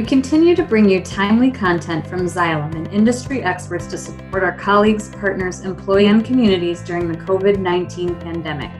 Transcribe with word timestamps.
We 0.00 0.06
continue 0.06 0.56
to 0.56 0.62
bring 0.62 0.88
you 0.88 1.02
timely 1.02 1.50
content 1.50 2.06
from 2.06 2.20
Xylem 2.20 2.74
and 2.74 2.88
industry 2.88 3.42
experts 3.42 3.86
to 3.88 3.98
support 3.98 4.42
our 4.42 4.56
colleagues, 4.56 5.10
partners, 5.10 5.60
employee, 5.60 6.06
and 6.06 6.24
communities 6.24 6.80
during 6.80 7.06
the 7.06 7.18
COVID 7.18 7.58
19 7.58 8.18
pandemic. 8.18 8.70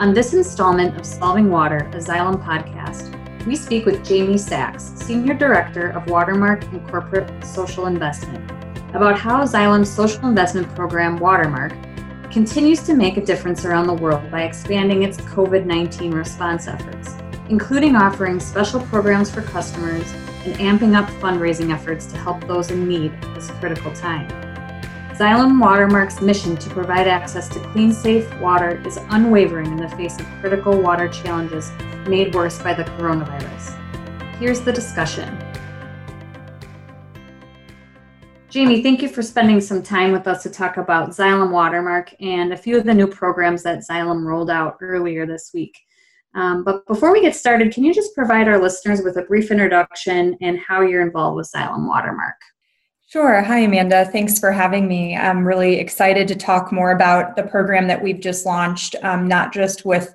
On 0.00 0.12
this 0.12 0.34
installment 0.34 0.98
of 0.98 1.06
Solving 1.06 1.52
Water, 1.52 1.88
a 1.92 1.98
Xylem 1.98 2.44
podcast, 2.44 3.14
we 3.46 3.54
speak 3.54 3.86
with 3.86 4.04
Jamie 4.04 4.36
Sachs, 4.36 4.90
Senior 4.96 5.34
Director 5.34 5.90
of 5.90 6.10
Watermark 6.10 6.64
and 6.64 6.84
Corporate 6.88 7.44
Social 7.44 7.86
Investment, 7.86 8.50
about 8.92 9.16
how 9.16 9.44
Xylem's 9.44 9.88
social 9.88 10.26
investment 10.26 10.74
program, 10.74 11.16
Watermark, 11.18 11.74
continues 12.32 12.82
to 12.82 12.94
make 12.94 13.18
a 13.18 13.24
difference 13.24 13.64
around 13.64 13.86
the 13.86 13.94
world 13.94 14.28
by 14.32 14.42
expanding 14.42 15.04
its 15.04 15.16
COVID 15.18 15.64
19 15.64 16.10
response 16.10 16.66
efforts, 16.66 17.14
including 17.48 17.94
offering 17.94 18.40
special 18.40 18.80
programs 18.80 19.30
for 19.30 19.42
customers 19.42 20.12
and 20.44 20.54
amping 20.56 20.96
up 20.96 21.08
fundraising 21.20 21.72
efforts 21.72 22.06
to 22.06 22.16
help 22.16 22.46
those 22.46 22.70
in 22.70 22.88
need 22.88 23.12
at 23.12 23.34
this 23.34 23.50
critical 23.52 23.92
time. 23.92 24.28
Xylem 25.20 25.60
Watermark's 25.60 26.22
mission 26.22 26.56
to 26.56 26.70
provide 26.70 27.06
access 27.06 27.46
to 27.50 27.60
clean, 27.72 27.92
safe 27.92 28.26
water 28.40 28.82
is 28.86 28.98
unwavering 29.10 29.66
in 29.66 29.76
the 29.76 29.88
face 29.90 30.18
of 30.18 30.26
critical 30.40 30.80
water 30.80 31.08
challenges 31.08 31.70
made 32.08 32.34
worse 32.34 32.58
by 32.62 32.72
the 32.72 32.84
coronavirus. 32.84 33.76
Here's 34.38 34.62
the 34.62 34.72
discussion. 34.72 35.36
Jamie, 38.48 38.82
thank 38.82 39.02
you 39.02 39.08
for 39.08 39.22
spending 39.22 39.60
some 39.60 39.82
time 39.82 40.10
with 40.10 40.26
us 40.26 40.42
to 40.42 40.50
talk 40.50 40.78
about 40.78 41.10
Xylem 41.10 41.52
Watermark 41.52 42.14
and 42.20 42.52
a 42.52 42.56
few 42.56 42.78
of 42.78 42.84
the 42.84 42.94
new 42.94 43.06
programs 43.06 43.62
that 43.62 43.80
Xylem 43.80 44.24
rolled 44.24 44.50
out 44.50 44.78
earlier 44.80 45.26
this 45.26 45.50
week. 45.52 45.78
Um, 46.34 46.62
but 46.64 46.86
before 46.86 47.12
we 47.12 47.20
get 47.20 47.34
started, 47.34 47.72
can 47.72 47.84
you 47.84 47.92
just 47.92 48.14
provide 48.14 48.48
our 48.48 48.60
listeners 48.60 49.02
with 49.02 49.16
a 49.16 49.22
brief 49.22 49.50
introduction 49.50 50.36
and 50.40 50.58
how 50.58 50.80
you're 50.80 51.02
involved 51.02 51.36
with 51.36 51.50
Xylem 51.52 51.88
Watermark? 51.88 52.36
Sure. 53.08 53.42
Hi, 53.42 53.58
Amanda. 53.58 54.04
Thanks 54.04 54.38
for 54.38 54.52
having 54.52 54.86
me. 54.86 55.16
I'm 55.16 55.44
really 55.44 55.80
excited 55.80 56.28
to 56.28 56.36
talk 56.36 56.70
more 56.70 56.92
about 56.92 57.34
the 57.34 57.42
program 57.42 57.88
that 57.88 58.00
we've 58.00 58.20
just 58.20 58.46
launched, 58.46 58.94
um, 59.02 59.26
not 59.26 59.52
just 59.52 59.84
with 59.84 60.14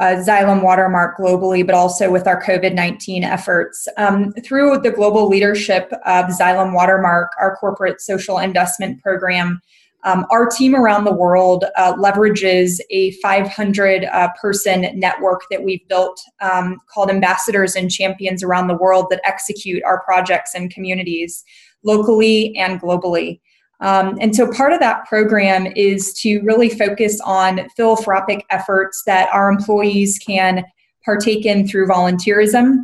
uh, 0.00 0.16
Xylem 0.26 0.62
Watermark 0.62 1.18
globally, 1.18 1.64
but 1.64 1.76
also 1.76 2.10
with 2.10 2.26
our 2.26 2.42
COVID 2.42 2.74
19 2.74 3.22
efforts. 3.22 3.86
Um, 3.96 4.32
through 4.44 4.78
the 4.78 4.90
global 4.90 5.28
leadership 5.28 5.92
of 6.04 6.26
Xylem 6.26 6.74
Watermark, 6.74 7.30
our 7.38 7.54
corporate 7.56 8.00
social 8.00 8.38
investment 8.38 9.00
program, 9.02 9.60
um, 10.04 10.26
our 10.30 10.48
team 10.48 10.74
around 10.74 11.04
the 11.04 11.14
world 11.14 11.64
uh, 11.76 11.94
leverages 11.94 12.80
a 12.90 13.12
500 13.12 14.04
uh, 14.04 14.28
person 14.40 14.88
network 14.94 15.42
that 15.50 15.62
we've 15.62 15.86
built 15.88 16.20
um, 16.40 16.80
called 16.92 17.10
Ambassadors 17.10 17.76
and 17.76 17.90
Champions 17.90 18.42
around 18.42 18.66
the 18.66 18.76
world 18.76 19.06
that 19.10 19.20
execute 19.24 19.82
our 19.84 20.02
projects 20.02 20.54
and 20.54 20.72
communities 20.72 21.44
locally 21.84 22.56
and 22.56 22.80
globally. 22.80 23.40
Um, 23.80 24.16
and 24.20 24.34
so 24.34 24.50
part 24.50 24.72
of 24.72 24.80
that 24.80 25.06
program 25.06 25.66
is 25.74 26.12
to 26.20 26.40
really 26.40 26.68
focus 26.68 27.20
on 27.24 27.68
philanthropic 27.76 28.44
efforts 28.50 29.02
that 29.06 29.28
our 29.32 29.50
employees 29.50 30.18
can 30.24 30.64
partake 31.04 31.44
in 31.44 31.66
through 31.66 31.88
volunteerism, 31.88 32.76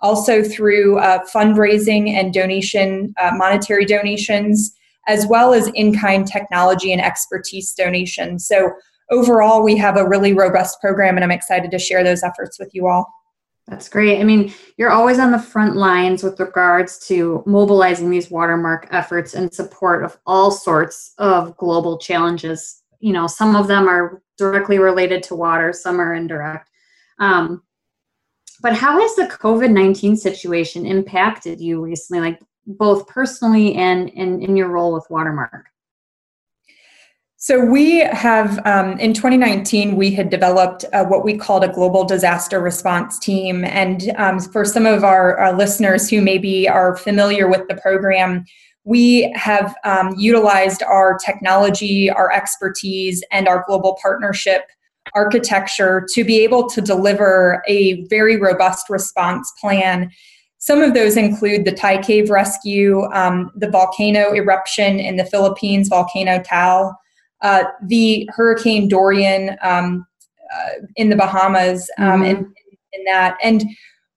also 0.00 0.42
through 0.42 0.98
uh, 0.98 1.18
fundraising 1.32 2.08
and 2.10 2.32
donation, 2.32 3.14
uh, 3.20 3.32
monetary 3.34 3.84
donations, 3.84 4.75
as 5.06 5.26
well 5.26 5.54
as 5.54 5.68
in 5.68 5.96
kind 5.96 6.26
technology 6.26 6.92
and 6.92 7.00
expertise 7.00 7.72
donations. 7.74 8.46
So, 8.46 8.72
overall, 9.10 9.62
we 9.62 9.76
have 9.76 9.96
a 9.96 10.06
really 10.06 10.32
robust 10.32 10.80
program, 10.80 11.16
and 11.16 11.24
I'm 11.24 11.30
excited 11.30 11.70
to 11.70 11.78
share 11.78 12.02
those 12.02 12.22
efforts 12.22 12.58
with 12.58 12.74
you 12.74 12.86
all. 12.86 13.06
That's 13.68 13.88
great. 13.88 14.20
I 14.20 14.24
mean, 14.24 14.52
you're 14.76 14.92
always 14.92 15.18
on 15.18 15.32
the 15.32 15.40
front 15.40 15.74
lines 15.74 16.22
with 16.22 16.38
regards 16.38 16.98
to 17.08 17.42
mobilizing 17.46 18.10
these 18.10 18.30
watermark 18.30 18.86
efforts 18.92 19.34
in 19.34 19.50
support 19.50 20.04
of 20.04 20.16
all 20.24 20.52
sorts 20.52 21.14
of 21.18 21.56
global 21.56 21.98
challenges. 21.98 22.82
You 23.00 23.12
know, 23.12 23.26
some 23.26 23.56
of 23.56 23.66
them 23.66 23.88
are 23.88 24.22
directly 24.38 24.78
related 24.78 25.22
to 25.24 25.34
water, 25.34 25.72
some 25.72 26.00
are 26.00 26.14
indirect. 26.14 26.70
Um, 27.18 27.62
but 28.62 28.74
how 28.74 29.00
has 29.00 29.16
the 29.16 29.24
COVID 29.24 29.70
19 29.70 30.16
situation 30.16 30.86
impacted 30.86 31.60
you 31.60 31.82
recently, 31.82 32.20
like 32.20 32.40
both 32.66 33.06
personally 33.06 33.74
and 33.74 34.08
in, 34.10 34.42
in 34.42 34.56
your 34.56 34.68
role 34.68 34.92
with 34.92 35.06
Watermark? 35.08 35.66
So 37.38 37.64
we 37.64 38.00
have 38.00 38.58
um, 38.66 38.98
in 38.98 39.12
2019 39.12 39.94
we 39.94 40.10
had 40.10 40.30
developed 40.30 40.84
uh, 40.92 41.04
what 41.04 41.24
we 41.24 41.36
called 41.36 41.64
a 41.64 41.68
global 41.68 42.02
disaster 42.02 42.60
response 42.60 43.18
team, 43.18 43.64
and 43.64 44.12
um, 44.16 44.40
for 44.40 44.64
some 44.64 44.86
of 44.86 45.04
our, 45.04 45.36
our, 45.36 45.52
listeners 45.52 46.08
who 46.10 46.22
maybe 46.22 46.68
are 46.68 46.96
familiar 46.96 47.46
with 47.46 47.68
the 47.68 47.76
program, 47.76 48.44
we 48.84 49.30
have 49.36 49.76
um, 49.84 50.14
utilized 50.16 50.82
our 50.82 51.18
technology, 51.18 52.10
our 52.10 52.32
expertise, 52.32 53.22
and 53.30 53.46
our 53.46 53.64
global 53.68 53.98
partnership 54.02 54.62
architecture 55.14 56.06
to 56.14 56.24
be 56.24 56.42
able 56.42 56.68
to 56.68 56.80
deliver 56.80 57.62
a 57.68 58.02
very 58.06 58.36
robust 58.36 58.90
response 58.90 59.52
plan 59.60 60.10
some 60.58 60.82
of 60.82 60.94
those 60.94 61.16
include 61.16 61.64
the 61.64 61.72
Thai 61.72 62.02
cave 62.02 62.30
rescue, 62.30 63.04
um, 63.12 63.50
the 63.56 63.70
volcano 63.70 64.34
eruption 64.34 64.98
in 64.98 65.16
the 65.16 65.24
Philippines, 65.24 65.88
Volcano 65.88 66.42
Taal, 66.42 66.96
uh, 67.42 67.64
the 67.86 68.28
Hurricane 68.32 68.88
Dorian 68.88 69.56
um, 69.62 70.06
uh, 70.54 70.86
in 70.96 71.10
the 71.10 71.16
Bahamas, 71.16 71.90
um, 71.98 72.06
mm-hmm. 72.06 72.24
and, 72.24 72.38
and 72.38 73.06
that. 73.06 73.36
And 73.42 73.64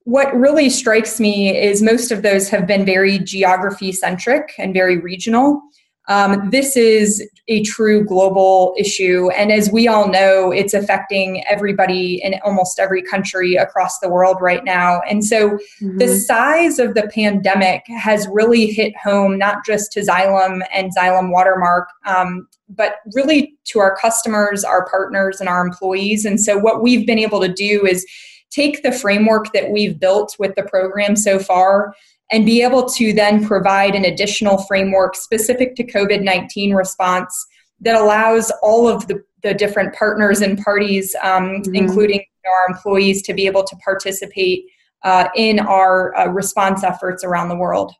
what 0.03 0.33
really 0.35 0.69
strikes 0.69 1.19
me 1.19 1.55
is 1.55 1.81
most 1.81 2.11
of 2.11 2.21
those 2.21 2.49
have 2.49 2.65
been 2.65 2.85
very 2.85 3.19
geography 3.19 3.91
centric 3.91 4.53
and 4.57 4.73
very 4.73 4.97
regional. 4.97 5.61
Um, 6.09 6.49
this 6.49 6.75
is 6.75 7.25
a 7.47 7.61
true 7.63 8.03
global 8.03 8.73
issue. 8.77 9.29
And 9.29 9.51
as 9.51 9.71
we 9.71 9.87
all 9.87 10.09
know, 10.09 10.51
it's 10.51 10.73
affecting 10.73 11.43
everybody 11.47 12.19
in 12.23 12.35
almost 12.43 12.79
every 12.79 13.03
country 13.03 13.55
across 13.55 13.99
the 13.99 14.09
world 14.09 14.37
right 14.41 14.63
now. 14.65 15.01
And 15.07 15.23
so 15.23 15.51
mm-hmm. 15.51 15.99
the 15.99 16.07
size 16.07 16.79
of 16.79 16.95
the 16.95 17.09
pandemic 17.13 17.83
has 17.87 18.27
really 18.31 18.67
hit 18.67 18.97
home, 18.97 19.37
not 19.37 19.63
just 19.65 19.91
to 19.93 20.01
Xylem 20.01 20.61
and 20.73 20.91
Xylem 20.95 21.31
Watermark, 21.31 21.89
um, 22.05 22.47
but 22.69 22.95
really 23.13 23.53
to 23.65 23.79
our 23.79 23.95
customers, 23.95 24.63
our 24.63 24.87
partners, 24.89 25.39
and 25.39 25.47
our 25.47 25.65
employees. 25.65 26.25
And 26.25 26.41
so 26.41 26.57
what 26.57 26.81
we've 26.81 27.05
been 27.05 27.19
able 27.19 27.39
to 27.41 27.53
do 27.53 27.85
is 27.85 28.05
take 28.51 28.83
the 28.83 28.91
framework 28.91 29.51
that 29.53 29.69
we've 29.69 29.99
built 29.99 30.35
with 30.39 30.55
the 30.55 30.63
program 30.63 31.15
so 31.15 31.39
far 31.39 31.93
and 32.31 32.45
be 32.45 32.61
able 32.61 32.87
to 32.87 33.13
then 33.13 33.45
provide 33.45 33.95
an 33.95 34.05
additional 34.05 34.59
framework 34.63 35.15
specific 35.15 35.75
to 35.75 35.83
COVID 35.83 36.23
19 36.23 36.73
response 36.73 37.47
that 37.81 37.95
allows 37.95 38.51
all 38.61 38.87
of 38.87 39.07
the, 39.07 39.23
the 39.43 39.53
different 39.53 39.95
partners 39.95 40.41
and 40.41 40.57
parties, 40.59 41.15
um, 41.21 41.61
mm-hmm. 41.61 41.75
including 41.75 42.23
our 42.45 42.75
employees, 42.75 43.21
to 43.23 43.33
be 43.33 43.45
able 43.45 43.63
to 43.63 43.75
participate 43.77 44.65
uh, 45.03 45.29
in 45.35 45.59
our 45.59 46.15
uh, 46.17 46.27
response 46.27 46.83
efforts 46.83 47.23
around 47.23 47.49
the 47.49 47.55
world. 47.55 47.93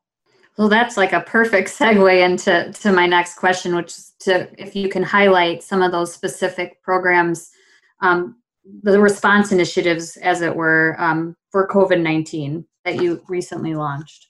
Well, 0.57 0.67
that's 0.67 0.97
like 0.97 1.13
a 1.13 1.21
perfect 1.21 1.69
segue 1.69 2.21
into 2.21 2.73
to 2.81 2.91
my 2.91 3.05
next 3.05 3.35
question, 3.35 3.75
which 3.75 3.97
is 3.97 4.13
to 4.19 4.49
if 4.61 4.75
you 4.75 4.89
can 4.89 5.03
highlight 5.03 5.63
some 5.63 5.81
of 5.81 5.93
those 5.93 6.13
specific 6.13 6.81
programs, 6.83 7.49
um, 8.01 8.35
the 8.83 8.99
response 8.99 9.51
initiatives, 9.51 10.17
as 10.17 10.41
it 10.41 10.55
were, 10.55 10.95
um, 10.99 11.35
for 11.51 11.67
COVID 11.67 12.01
nineteen 12.01 12.65
that 12.85 13.01
you 13.01 13.21
recently 13.27 13.75
launched? 13.75 14.27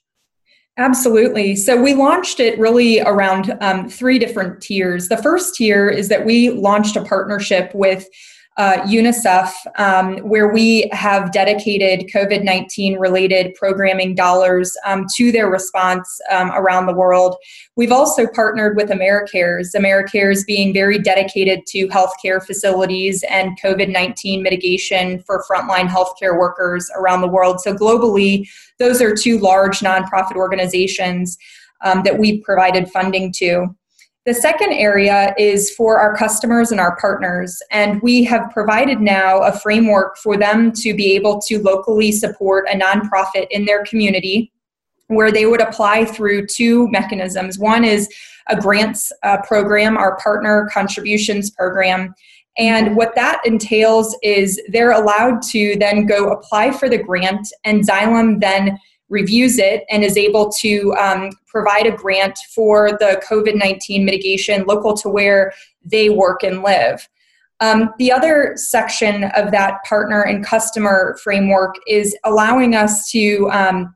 Absolutely. 0.78 1.56
So 1.56 1.80
we 1.80 1.94
launched 1.94 2.40
it 2.40 2.58
really 2.58 3.00
around 3.00 3.56
um, 3.60 3.88
three 3.88 4.18
different 4.18 4.62
tiers. 4.62 5.08
The 5.08 5.16
first 5.16 5.54
tier 5.54 5.88
is 5.88 6.08
that 6.08 6.24
we 6.24 6.50
launched 6.50 6.96
a 6.96 7.04
partnership 7.04 7.70
with 7.74 8.06
uh, 8.60 8.82
UNICEF, 8.82 9.50
um, 9.76 10.18
where 10.18 10.52
we 10.52 10.86
have 10.92 11.32
dedicated 11.32 12.10
COVID 12.12 12.44
19 12.44 12.98
related 12.98 13.54
programming 13.54 14.14
dollars 14.14 14.76
um, 14.84 15.06
to 15.16 15.32
their 15.32 15.48
response 15.48 16.20
um, 16.30 16.50
around 16.50 16.84
the 16.84 16.92
world. 16.92 17.36
We've 17.76 17.90
also 17.90 18.26
partnered 18.26 18.76
with 18.76 18.90
AmeriCares, 18.90 19.74
AmeriCares 19.74 20.44
being 20.44 20.74
very 20.74 20.98
dedicated 20.98 21.60
to 21.68 21.88
healthcare 21.88 22.44
facilities 22.44 23.24
and 23.30 23.58
COVID 23.58 23.90
19 23.90 24.42
mitigation 24.42 25.22
for 25.22 25.42
frontline 25.50 25.88
healthcare 25.88 26.38
workers 26.38 26.90
around 26.96 27.22
the 27.22 27.28
world. 27.28 27.62
So, 27.62 27.72
globally, 27.74 28.46
those 28.78 29.00
are 29.00 29.14
two 29.14 29.38
large 29.38 29.78
nonprofit 29.78 30.36
organizations 30.36 31.38
um, 31.82 32.02
that 32.02 32.18
we've 32.18 32.42
provided 32.42 32.90
funding 32.90 33.32
to. 33.38 33.74
The 34.26 34.34
second 34.34 34.74
area 34.74 35.34
is 35.38 35.70
for 35.70 35.98
our 35.98 36.14
customers 36.14 36.70
and 36.72 36.78
our 36.78 36.94
partners, 36.96 37.62
and 37.70 38.02
we 38.02 38.22
have 38.24 38.50
provided 38.50 39.00
now 39.00 39.40
a 39.40 39.50
framework 39.50 40.18
for 40.18 40.36
them 40.36 40.72
to 40.72 40.94
be 40.94 41.14
able 41.16 41.40
to 41.48 41.62
locally 41.62 42.12
support 42.12 42.66
a 42.68 42.78
nonprofit 42.78 43.46
in 43.50 43.64
their 43.64 43.82
community 43.84 44.52
where 45.06 45.32
they 45.32 45.46
would 45.46 45.62
apply 45.62 46.04
through 46.04 46.46
two 46.46 46.86
mechanisms. 46.90 47.58
One 47.58 47.82
is 47.82 48.08
a 48.48 48.60
grants 48.60 49.10
uh, 49.22 49.38
program, 49.38 49.96
our 49.96 50.18
partner 50.18 50.68
contributions 50.70 51.50
program. 51.50 52.14
And 52.58 52.96
what 52.96 53.14
that 53.14 53.40
entails 53.46 54.14
is 54.22 54.60
they're 54.68 54.92
allowed 54.92 55.40
to 55.50 55.76
then 55.78 56.04
go 56.04 56.28
apply 56.28 56.72
for 56.72 56.90
the 56.90 56.98
grant, 56.98 57.48
and 57.64 57.88
Xylem 57.88 58.38
then 58.38 58.78
reviews 59.10 59.58
it 59.58 59.84
and 59.90 60.02
is 60.02 60.16
able 60.16 60.50
to 60.60 60.94
um, 60.94 61.30
provide 61.46 61.86
a 61.86 61.90
grant 61.90 62.38
for 62.54 62.92
the 62.92 63.22
COVID 63.28 63.56
19 63.56 64.04
mitigation 64.04 64.64
local 64.64 64.96
to 64.96 65.08
where 65.08 65.52
they 65.84 66.08
work 66.08 66.42
and 66.42 66.62
live. 66.62 67.06
Um, 67.60 67.90
the 67.98 68.10
other 68.10 68.54
section 68.56 69.24
of 69.36 69.50
that 69.50 69.84
partner 69.84 70.22
and 70.22 70.44
customer 70.44 71.18
framework 71.22 71.74
is 71.86 72.16
allowing 72.24 72.74
us 72.74 73.10
to 73.10 73.50
um, 73.50 73.94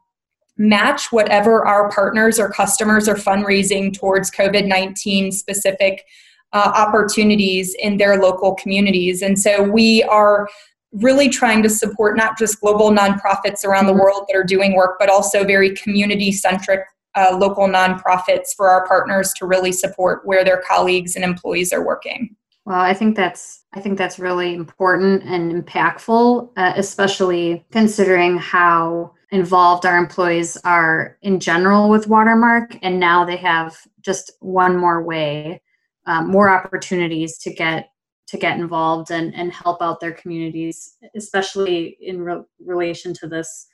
match 0.59 1.11
whatever 1.11 1.67
our 1.67 1.91
partners 1.91 2.39
or 2.39 2.51
customers 2.51 3.09
are 3.09 3.15
fundraising 3.15 3.97
towards 3.97 4.31
COVID 4.31 4.67
19 4.67 5.33
specific 5.33 6.05
uh, 6.53 6.73
opportunities 6.75 7.75
in 7.79 7.97
their 7.97 8.21
local 8.21 8.55
communities. 8.55 9.23
And 9.23 9.39
so 9.39 9.63
we 9.63 10.03
are 10.05 10.49
really 10.95 11.29
trying 11.29 11.63
to 11.63 11.69
support 11.69 12.17
not 12.17 12.39
just 12.39 12.61
global 12.61 12.91
nonprofits 12.91 13.65
around 13.65 13.87
the 13.87 13.93
mm-hmm. 13.93 14.01
world 14.01 14.25
that 14.29 14.37
are 14.37 14.45
doing 14.45 14.75
work, 14.75 14.97
but 14.99 15.11
also 15.11 15.45
very 15.45 15.75
community 15.75 16.33
centric 16.33 16.81
uh, 17.17 17.37
local 17.37 17.69
nonprofits 17.69 18.55
for 18.57 18.69
our 18.69 18.87
partners 18.87 19.33
to 19.37 19.47
really 19.47 19.73
support 19.73 20.27
where 20.27 20.45
their 20.45 20.63
colleagues 20.67 21.15
and 21.17 21.25
employees 21.25 21.73
are 21.73 21.85
working. 21.85 22.35
Well, 22.65 22.81
I 22.81 22.95
think 22.95 23.15
that's 23.15 23.65
I 23.75 23.81
think 23.81 23.99
that's 23.99 24.19
really 24.19 24.55
important 24.55 25.25
and 25.25 25.65
impactful, 25.65 26.51
uh, 26.57 26.73
especially 26.77 27.65
considering 27.73 28.39
how 28.39 29.13
involved 29.31 29.85
our 29.85 29.99
employees 29.99 30.57
are 30.65 31.19
in 31.23 31.41
general 31.41 31.91
with 31.91 32.07
Watermark, 32.07 32.77
and 32.83 33.01
now 33.01 33.25
they 33.25 33.37
have 33.37 33.77
just 34.01 34.33
one 34.41 34.77
more 34.77 35.03
way, 35.03 35.61
um, 36.07 36.29
more 36.31 36.49
opportunities 36.49 37.37
to 37.39 37.53
get 37.53 37.91
to 38.27 38.37
get 38.39 38.59
involved 38.59 39.11
and, 39.11 39.35
and 39.35 39.53
help 39.53 39.83
out 39.83 40.01
their 40.01 40.13
communities, 40.13 40.97
especially 41.15 41.97
in 42.01 42.23
re- 42.23 42.43
relation 42.65 43.13
to 43.15 43.29
this 43.29 43.67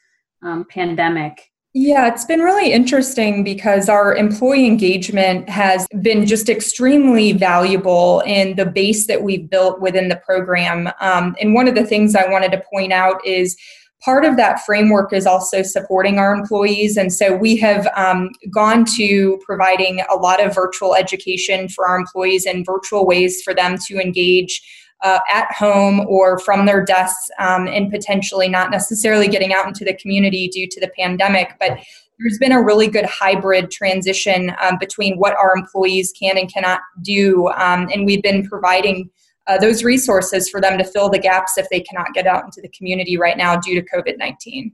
um, 0.43 0.67
pandemic. 0.69 1.51
Yeah, 1.73 2.09
it's 2.09 2.25
been 2.25 2.41
really 2.41 2.73
interesting 2.73 3.45
because 3.45 3.89
our 3.89 4.17
employee 4.17 4.67
engagement 4.67 5.49
has 5.49 5.87
been 6.03 6.27
just 6.27 6.49
extremely 6.49 7.31
valuable 7.31 8.25
in 8.27 8.57
the 8.57 8.67
base 8.67 9.07
that 9.07 9.23
we've 9.23 9.49
built 9.49 9.81
within 9.81 10.09
the 10.09 10.17
program. 10.17 10.89
Um, 11.01 11.37
and 11.41 11.55
one 11.55 11.69
of 11.69 11.77
the 11.77 11.87
things 11.87 12.17
I 12.17 12.29
wanted 12.29 12.51
to 12.53 12.65
point 12.73 12.93
out 12.93 13.25
is 13.25 13.57
part 14.03 14.25
of 14.25 14.37
that 14.37 14.65
framework 14.65 15.13
is 15.13 15.27
also 15.27 15.63
supporting 15.63 16.19
our 16.19 16.35
employees. 16.35 16.97
And 16.97 17.13
so 17.13 17.37
we 17.37 17.57
have 17.57 17.87
um, 17.97 18.31
gone 18.51 18.85
to 18.97 19.39
providing 19.45 20.03
a 20.11 20.17
lot 20.17 20.45
of 20.45 20.55
virtual 20.55 20.95
education 20.95 21.69
for 21.69 21.87
our 21.87 21.99
employees 21.99 22.47
and 22.47 22.65
virtual 22.65 23.07
ways 23.07 23.43
for 23.43 23.55
them 23.55 23.77
to 23.87 23.99
engage. 23.99 24.63
Uh, 25.03 25.19
at 25.33 25.51
home 25.51 26.01
or 26.11 26.39
from 26.39 26.67
their 26.67 26.85
desks, 26.85 27.31
um, 27.39 27.67
and 27.67 27.91
potentially 27.91 28.51
not 28.51 28.71
necessarily 28.71 29.29
getting 29.29 29.51
out 29.51 29.67
into 29.67 29.83
the 29.83 29.95
community 29.95 30.47
due 30.49 30.69
to 30.71 30.79
the 30.79 30.91
pandemic. 30.95 31.55
But 31.59 31.79
there's 32.19 32.39
been 32.39 32.53
a 32.53 32.63
really 32.63 32.87
good 32.87 33.07
hybrid 33.07 33.71
transition 33.71 34.55
um, 34.61 34.77
between 34.79 35.17
what 35.17 35.35
our 35.37 35.57
employees 35.57 36.13
can 36.13 36.37
and 36.37 36.53
cannot 36.53 36.81
do. 37.01 37.49
Um, 37.49 37.89
and 37.93 38.05
we've 38.05 38.23
been 38.23 38.47
providing 38.47 39.09
uh, 39.47 39.59
those 39.59 39.85
resources 39.85 40.49
for 40.49 40.61
them 40.61 40.79
to 40.79 40.85
fill 40.85 41.09
the 41.09 41.19
gaps 41.19 41.59
if 41.59 41.69
they 41.71 41.81
cannot 41.81 42.13
get 42.15 42.27
out 42.27 42.45
into 42.45 42.61
the 42.61 42.69
community 42.69 43.17
right 43.17 43.37
now 43.37 43.57
due 43.57 43.81
to 43.81 43.87
COVID 43.89 44.19
19. 44.19 44.73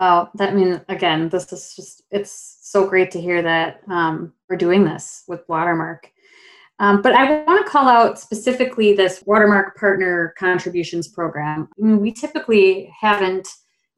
Wow, 0.00 0.30
that 0.34 0.54
means 0.54 0.80
again, 0.88 1.28
this 1.28 1.52
is 1.52 1.74
just, 1.76 2.02
it's 2.10 2.58
so 2.62 2.86
great 2.86 3.10
to 3.10 3.20
hear 3.20 3.42
that 3.42 3.82
um, 3.88 4.32
we're 4.48 4.56
doing 4.56 4.84
this 4.84 5.24
with 5.28 5.46
Watermark. 5.48 6.10
Um, 6.78 7.02
but 7.02 7.12
I 7.12 7.42
want 7.42 7.64
to 7.64 7.70
call 7.70 7.86
out 7.88 8.18
specifically 8.18 8.94
this 8.94 9.22
Watermark 9.26 9.76
Partner 9.76 10.34
Contributions 10.38 11.08
Program. 11.08 11.68
I 11.78 11.84
mean, 11.84 12.00
we 12.00 12.10
typically 12.10 12.90
haven't 12.98 13.46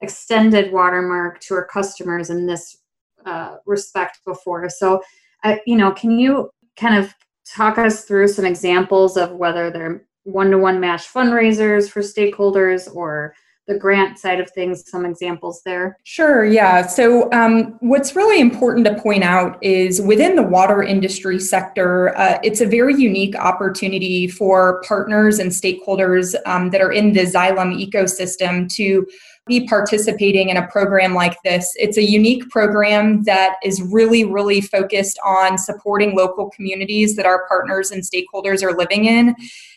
extended 0.01 0.73
Watermark 0.73 1.39
to 1.43 1.55
our 1.55 1.67
customers 1.67 2.31
in 2.31 2.45
this 2.45 2.79
uh, 3.25 3.59
respect 3.67 4.19
before. 4.27 4.69
So, 4.69 5.01
uh, 5.45 5.57
you 5.65 5.77
know, 5.77 5.93
can 5.93 6.19
you 6.19 6.51
kind 6.77 6.97
of 6.97 7.15
talk 7.45 7.79
us 7.79 8.05
through 8.05 8.29
some 8.29 8.45
examples 8.45 9.17
of 9.17 9.33
whether 9.33 9.71
they're 9.71 10.05
one-to-one 10.25 10.79
match 10.81 11.13
fundraisers 11.13 11.91
for 11.91 12.01
stakeholders 12.01 12.93
or 12.95 13.35
the 13.69 13.79
grant 13.79 14.19
side 14.19 14.41
of 14.41 14.51
things 14.51 14.89
some 14.91 15.07
examples 15.07 15.63
there? 15.65 15.97
Sure 16.03 16.45
yeah. 16.45 16.85
So 16.87 17.31
um, 17.33 17.77
what's 17.81 18.17
really 18.17 18.41
important 18.41 18.87
to 18.87 19.01
point 19.01 19.23
out 19.23 19.57
is 19.63 20.01
within 20.01 20.35
the 20.35 20.43
water 20.43 20.83
industry 20.83 21.39
sector 21.39 22.17
uh, 22.19 22.41
it's 22.43 22.61
a 22.61 22.67
very 22.67 22.95
unique 22.95 23.37
opportunity 23.37 24.27
for 24.27 24.83
partners 24.83 25.39
and 25.39 25.51
stakeholders 25.51 26.35
um, 26.45 26.71
that 26.71 26.81
are 26.81 26.93
in 26.93 27.13
the 27.13 27.21
xylem 27.21 27.73
ecosystem 27.79 28.73
to 28.75 29.07
be 29.47 29.67
participating 29.67 30.51
in 30.51 30.57
a 30.57 30.67
program 30.69 31.15
like 31.15 31.37
this. 31.43 31.73
It's 31.77 31.97
a 31.97 32.03
unique 32.03 32.49
program 32.49 33.25
that 33.25 33.57
is 33.65 33.83
really, 33.83 34.25
really 34.25 34.61
focused 34.61 35.19
on 35.25 35.59
supporting 35.59 36.15
local 36.15 36.51
communities 36.51 37.17
that 37.17 37.27
our 37.27 37.47
partners 37.49 37.91
and 37.91 38.03
stakeholders 38.03 38.63
are 38.63 38.77
living 38.77 39.07
in. 39.07 39.35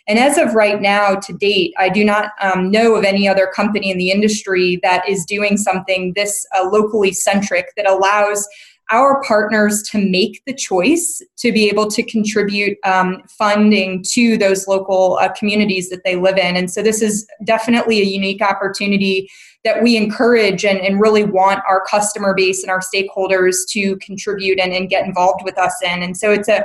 And 0.07 0.19
as 0.19 0.37
of 0.37 0.53
right 0.53 0.79
now, 0.79 1.15
to 1.15 1.33
date, 1.33 1.73
I 1.79 1.89
do 1.89 2.05
not 2.05 2.31
um, 2.39 2.69
know 2.69 2.95
of 2.95 3.03
any 3.03 3.27
other 3.27 3.47
company 3.47 3.89
in 3.89 3.97
the 3.97 4.11
industry 4.11 4.79
that 4.83 5.07
is 5.09 5.25
doing 5.25 5.57
something 5.57 6.13
this 6.15 6.45
uh, 6.55 6.69
locally 6.69 7.11
centric 7.11 7.73
that 7.75 7.89
allows 7.89 8.47
our 8.91 9.21
partners 9.23 9.81
to 9.81 9.97
make 9.97 10.43
the 10.45 10.53
choice 10.53 11.21
to 11.37 11.51
be 11.51 11.67
able 11.69 11.89
to 11.89 12.03
contribute 12.03 12.77
um, 12.83 13.23
funding 13.27 14.03
to 14.13 14.37
those 14.37 14.67
local 14.67 15.17
uh, 15.21 15.29
communities 15.33 15.89
that 15.89 16.03
they 16.03 16.15
live 16.15 16.37
in. 16.37 16.55
And 16.55 16.69
so 16.69 16.83
this 16.83 17.01
is 17.01 17.27
definitely 17.43 17.99
a 18.01 18.05
unique 18.05 18.41
opportunity 18.41 19.27
that 19.63 19.81
we 19.81 19.97
encourage 19.97 20.63
and, 20.63 20.79
and 20.79 21.01
really 21.01 21.23
want 21.23 21.61
our 21.67 21.83
customer 21.89 22.35
base 22.35 22.61
and 22.61 22.69
our 22.69 22.81
stakeholders 22.81 23.55
to 23.69 23.97
contribute 23.97 24.59
and, 24.59 24.71
and 24.71 24.89
get 24.89 25.05
involved 25.05 25.41
with 25.43 25.57
us 25.57 25.75
in. 25.83 26.03
And 26.03 26.15
so 26.15 26.31
it's 26.31 26.47
a 26.47 26.63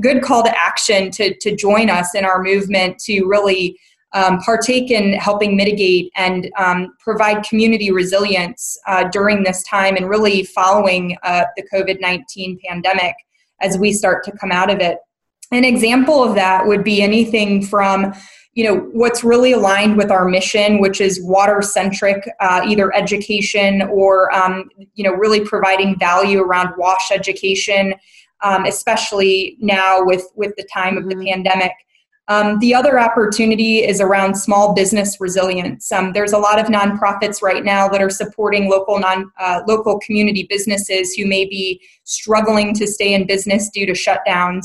good 0.00 0.22
call 0.22 0.42
to 0.42 0.60
action 0.60 1.10
to, 1.12 1.34
to 1.38 1.54
join 1.54 1.88
us 1.88 2.14
in 2.14 2.24
our 2.24 2.42
movement 2.42 2.98
to 3.00 3.24
really 3.24 3.78
um, 4.12 4.38
partake 4.38 4.90
in 4.90 5.12
helping 5.14 5.56
mitigate 5.56 6.10
and 6.16 6.50
um, 6.56 6.94
provide 6.98 7.44
community 7.44 7.90
resilience 7.90 8.78
uh, 8.86 9.08
during 9.10 9.42
this 9.42 9.62
time 9.62 9.96
and 9.96 10.08
really 10.08 10.42
following 10.42 11.16
uh, 11.22 11.44
the 11.56 11.62
COVID 11.72 12.00
19 12.00 12.58
pandemic 12.66 13.14
as 13.60 13.78
we 13.78 13.92
start 13.92 14.24
to 14.24 14.32
come 14.32 14.50
out 14.50 14.70
of 14.70 14.80
it. 14.80 14.98
An 15.52 15.64
example 15.64 16.22
of 16.22 16.34
that 16.34 16.66
would 16.66 16.84
be 16.84 17.02
anything 17.02 17.64
from 17.64 18.12
you 18.54 18.64
know 18.64 18.76
what's 18.92 19.22
really 19.22 19.52
aligned 19.52 19.96
with 19.96 20.10
our 20.10 20.28
mission 20.28 20.80
which 20.80 21.00
is 21.00 21.22
water 21.22 21.62
centric 21.62 22.28
uh, 22.40 22.60
either 22.66 22.92
education 22.94 23.82
or 23.82 24.34
um, 24.34 24.68
you 24.94 25.04
know 25.04 25.12
really 25.12 25.40
providing 25.40 25.96
value 25.98 26.40
around 26.40 26.74
wash 26.76 27.12
education 27.12 27.94
um, 28.42 28.64
especially 28.64 29.56
now 29.60 30.04
with 30.04 30.24
with 30.34 30.52
the 30.56 30.64
time 30.64 30.96
of 30.96 31.08
the 31.08 31.14
mm-hmm. 31.14 31.26
pandemic 31.26 31.72
um, 32.30 32.60
the 32.60 32.72
other 32.72 33.00
opportunity 33.00 33.78
is 33.78 34.00
around 34.00 34.36
small 34.36 34.72
business 34.72 35.20
resilience. 35.20 35.90
Um, 35.90 36.12
there's 36.12 36.32
a 36.32 36.38
lot 36.38 36.60
of 36.60 36.66
nonprofits 36.66 37.42
right 37.42 37.64
now 37.64 37.88
that 37.88 38.00
are 38.00 38.08
supporting 38.08 38.70
local 38.70 39.00
non 39.00 39.32
uh, 39.40 39.62
local 39.66 39.98
community 39.98 40.46
businesses 40.48 41.12
who 41.12 41.26
may 41.26 41.44
be 41.44 41.82
struggling 42.04 42.72
to 42.74 42.86
stay 42.86 43.14
in 43.14 43.26
business 43.26 43.68
due 43.70 43.84
to 43.84 43.92
shutdowns. 43.92 44.64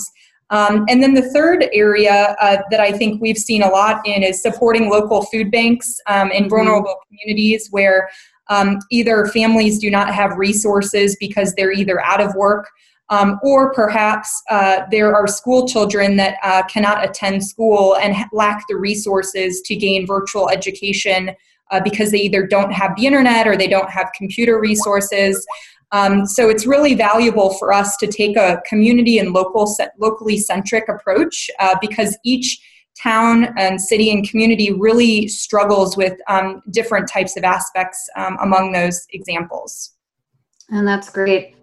Um, 0.51 0.85
and 0.87 1.01
then 1.01 1.15
the 1.15 1.27
third 1.31 1.65
area 1.73 2.35
uh, 2.39 2.57
that 2.69 2.79
I 2.79 2.91
think 2.91 3.19
we've 3.19 3.35
seen 3.35 3.63
a 3.63 3.69
lot 3.69 4.07
in 4.07 4.21
is 4.21 4.43
supporting 4.43 4.87
local 4.87 5.23
food 5.23 5.49
banks 5.49 5.99
um, 6.05 6.29
in 6.29 6.43
mm-hmm. 6.43 6.49
vulnerable 6.49 6.97
communities 7.07 7.69
where 7.71 8.09
um, 8.47 8.77
either 8.91 9.25
families 9.25 9.79
do 9.79 9.89
not 9.89 10.13
have 10.13 10.37
resources 10.37 11.17
because 11.19 11.55
they're 11.55 11.73
either 11.73 11.99
out 12.05 12.21
of 12.21 12.35
work 12.35 12.69
um, 13.09 13.39
or 13.43 13.73
perhaps 13.73 14.41
uh, 14.49 14.81
there 14.89 15.15
are 15.15 15.27
school 15.27 15.67
children 15.67 16.15
that 16.17 16.37
uh, 16.43 16.63
cannot 16.63 17.07
attend 17.07 17.45
school 17.45 17.95
and 17.97 18.15
lack 18.31 18.63
the 18.67 18.75
resources 18.75 19.61
to 19.61 19.75
gain 19.75 20.07
virtual 20.07 20.49
education 20.49 21.31
uh, 21.71 21.79
because 21.79 22.11
they 22.11 22.19
either 22.19 22.45
don't 22.45 22.71
have 22.71 22.95
the 22.95 23.05
internet 23.05 23.47
or 23.47 23.55
they 23.55 23.67
don't 23.67 23.89
have 23.89 24.09
computer 24.15 24.59
resources. 24.59 25.45
Um, 25.91 26.25
so 26.25 26.49
it's 26.49 26.65
really 26.65 26.95
valuable 26.95 27.53
for 27.53 27.71
us 27.71 27.95
to 27.97 28.07
take 28.07 28.37
a 28.37 28.61
community 28.67 29.19
and 29.19 29.33
local 29.33 29.73
locally 29.99 30.37
centric 30.37 30.89
approach 30.89 31.49
uh, 31.59 31.75
because 31.79 32.17
each 32.25 32.59
town 33.01 33.53
and 33.57 33.79
city 33.79 34.11
and 34.11 34.27
community 34.27 34.71
really 34.71 35.27
struggles 35.27 35.97
with 35.97 36.13
um, 36.27 36.61
different 36.71 37.07
types 37.07 37.37
of 37.37 37.43
aspects 37.43 38.09
um, 38.15 38.37
among 38.41 38.71
those 38.71 39.05
examples. 39.11 39.91
And 40.69 40.87
that's 40.87 41.09
great. 41.09 41.55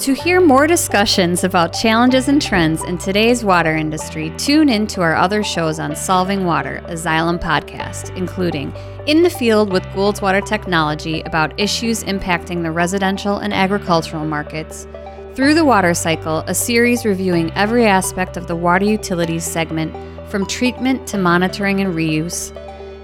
To 0.00 0.14
hear 0.14 0.40
more 0.40 0.66
discussions 0.66 1.44
about 1.44 1.74
challenges 1.74 2.28
and 2.28 2.40
trends 2.40 2.82
in 2.84 2.96
today's 2.96 3.44
water 3.44 3.76
industry, 3.76 4.32
tune 4.38 4.70
in 4.70 4.86
to 4.86 5.02
our 5.02 5.14
other 5.14 5.42
shows 5.42 5.78
on 5.78 5.94
Solving 5.94 6.46
Water, 6.46 6.82
a 6.86 6.94
Xylem 6.94 7.38
podcast, 7.38 8.16
including 8.16 8.72
In 9.06 9.22
the 9.22 9.28
Field 9.28 9.70
with 9.70 9.84
Goulds 9.94 10.22
Water 10.22 10.40
Technology 10.40 11.20
about 11.26 11.60
issues 11.60 12.02
impacting 12.04 12.62
the 12.62 12.70
residential 12.70 13.40
and 13.40 13.52
agricultural 13.52 14.24
markets, 14.24 14.88
Through 15.34 15.52
the 15.52 15.66
Water 15.66 15.92
Cycle, 15.92 16.44
a 16.46 16.54
series 16.54 17.04
reviewing 17.04 17.52
every 17.52 17.84
aspect 17.84 18.38
of 18.38 18.46
the 18.46 18.56
water 18.56 18.86
utilities 18.86 19.44
segment 19.44 19.94
from 20.30 20.46
treatment 20.46 21.06
to 21.08 21.18
monitoring 21.18 21.82
and 21.82 21.94
reuse, 21.94 22.56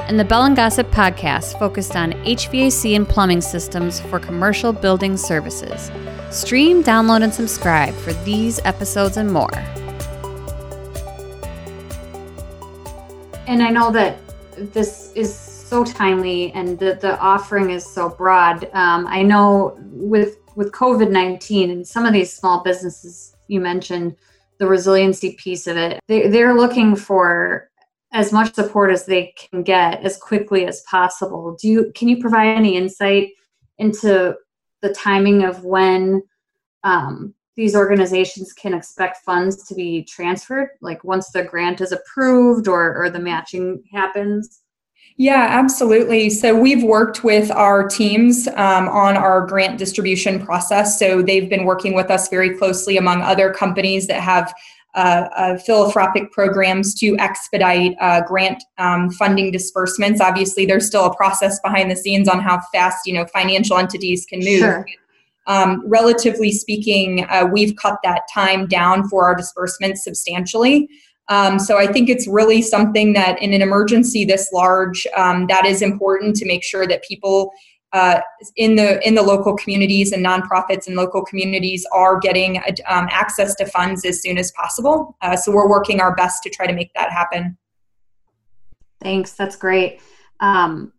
and 0.09 0.19
the 0.19 0.25
Bell 0.25 0.45
and 0.45 0.57
Gossett 0.57 0.91
podcast 0.93 1.59
focused 1.59 1.95
on 1.95 2.13
HVAC 2.25 2.97
and 2.97 3.07
plumbing 3.07 3.43
systems 3.43 4.01
for 4.01 4.19
commercial 4.19 4.73
building 4.73 5.19
services. 5.19 5.91
Stream, 6.31 6.83
download, 6.83 7.23
and 7.23 7.33
subscribe 7.33 7.95
for 7.95 8.13
these 8.25 8.61
episodes 8.65 9.17
and 9.17 9.33
more. 9.33 9.55
And 13.47 13.63
I 13.63 13.71
know 13.71 13.93
that 13.93 14.19
this 14.57 15.13
is 15.15 15.35
so 15.35 15.85
timely 15.85 16.53
and 16.53 16.79
the, 16.79 16.99
the 17.01 17.19
offering 17.21 17.71
is 17.71 17.87
so 17.87 18.09
broad. 18.09 18.65
Um, 18.73 19.07
I 19.07 19.23
know 19.23 19.79
with 19.81 20.39
with 20.57 20.73
COVID 20.73 21.11
19 21.11 21.71
and 21.71 21.87
some 21.87 22.07
of 22.07 22.13
these 22.13 22.33
small 22.33 22.63
businesses 22.63 23.37
you 23.47 23.61
mentioned, 23.61 24.17
the 24.59 24.67
resiliency 24.67 25.35
piece 25.35 25.67
of 25.67 25.77
it, 25.77 26.01
they, 26.09 26.29
they're 26.29 26.55
looking 26.55 26.97
for 26.97 27.71
as 28.13 28.33
much 28.33 28.55
support 28.55 28.91
as 28.91 29.05
they 29.05 29.35
can 29.37 29.63
get 29.63 30.03
as 30.03 30.17
quickly 30.17 30.67
as 30.67 30.83
possible. 30.83 31.57
Do 31.61 31.69
you 31.69 31.93
can 31.95 32.09
you 32.09 32.21
provide 32.21 32.49
any 32.49 32.77
insight 32.77 33.33
into 33.79 34.37
the 34.87 34.95
timing 34.95 35.45
of 35.45 35.65
when 35.65 36.23
um, 36.85 37.35
these 37.57 37.75
organizations 37.75 38.53
can 38.53 38.75
expect 38.75 39.25
funds 39.25 39.67
to 39.67 39.75
be 39.75 40.05
transferred, 40.05 40.69
like 40.81 41.03
once 41.03 41.31
the 41.31 41.43
grant 41.43 41.81
is 41.81 41.93
approved 41.93 42.69
or, 42.69 42.97
or 42.97 43.11
the 43.11 43.19
matching 43.19 43.83
happens? 43.93 44.63
Yeah, 45.17 45.47
absolutely. 45.49 46.29
So 46.29 46.55
we've 46.55 46.83
worked 46.83 47.25
with 47.25 47.51
our 47.51 47.89
teams 47.89 48.47
um, 48.49 48.89
on 48.89 49.17
our 49.17 49.47
grant 49.47 49.79
distribution 49.79 50.45
process. 50.45 50.99
So 50.99 51.23
they've 51.23 51.49
been 51.49 51.65
working 51.65 51.95
with 51.95 52.11
us 52.11 52.29
very 52.29 52.57
closely 52.57 52.99
among 52.99 53.23
other 53.23 53.51
companies 53.51 54.07
that 54.09 54.21
have 54.21 54.53
uh, 54.97 55.29
uh, 55.37 55.59
philanthropic 55.59 56.33
programs 56.33 56.95
to 56.95 57.17
expedite 57.19 57.95
uh, 58.01 58.23
grant 58.23 58.65
um, 58.79 59.11
funding 59.11 59.53
disbursements. 59.53 60.21
Obviously, 60.21 60.67
there's 60.67 60.87
still 60.87 61.05
a 61.05 61.15
process 61.15 61.61
behind 61.61 61.91
the 61.91 61.97
scenes 61.97 62.29
on 62.29 62.41
how 62.41 62.61
fast 62.73 63.07
you 63.07 63.13
know 63.13 63.27
financial 63.27 63.77
entities 63.77 64.27
can 64.27 64.41
move. 64.41 64.59
Sure. 64.59 64.87
Um, 65.47 65.83
relatively 65.87 66.51
speaking, 66.51 67.25
uh, 67.29 67.47
we've 67.53 67.77
cut 67.77 67.99
that 68.03 68.23
time 68.33 68.67
down 68.67 69.09
for 69.09 69.27
our 69.27 69.35
disbursements 69.35 70.03
substantially. 70.03 70.89
Um, 71.29 71.59
so 71.59 71.77
I 71.77 71.87
think 71.87 72.09
it's 72.09 72.27
really 72.27 72.63
something 72.63 73.13
that 73.13 73.41
in 73.43 73.53
an 73.53 73.63
emergency 73.63 74.25
this 74.25 74.51
large, 74.53 75.07
um, 75.17 75.47
that 75.49 75.67
is 75.67 75.83
important 75.83 76.37
to 76.37 76.47
make 76.47 76.65
sure 76.65 76.87
that 76.87 77.03
people 77.05 77.53
uh, 77.97 78.21
in 78.57 78.77
the 78.77 79.07
in 79.07 79.15
the 79.15 79.23
local 79.23 79.57
communities 79.57 80.13
and 80.13 80.25
nonprofits 80.25 80.87
and 80.87 80.97
local 80.97 81.25
communities 81.25 81.87
are 81.93 82.19
getting 82.19 82.59
um, 82.87 83.09
access 83.11 83.55
to 83.55 83.65
funds 83.65 84.05
as 84.05 84.21
soon 84.21 84.37
as 84.37 84.53
possible. 84.53 85.17
Uh, 85.23 85.35
so 85.35 85.51
we're 85.51 85.69
working 85.69 85.99
our 86.01 86.15
best 86.15 86.43
to 86.43 86.51
try 86.51 86.67
to 86.67 86.75
make 86.75 86.93
that 86.95 87.11
happen. 87.11 87.57
Thanks, 89.01 89.33
that's 89.33 89.57
great. 89.57 90.03
Um, 90.41 90.93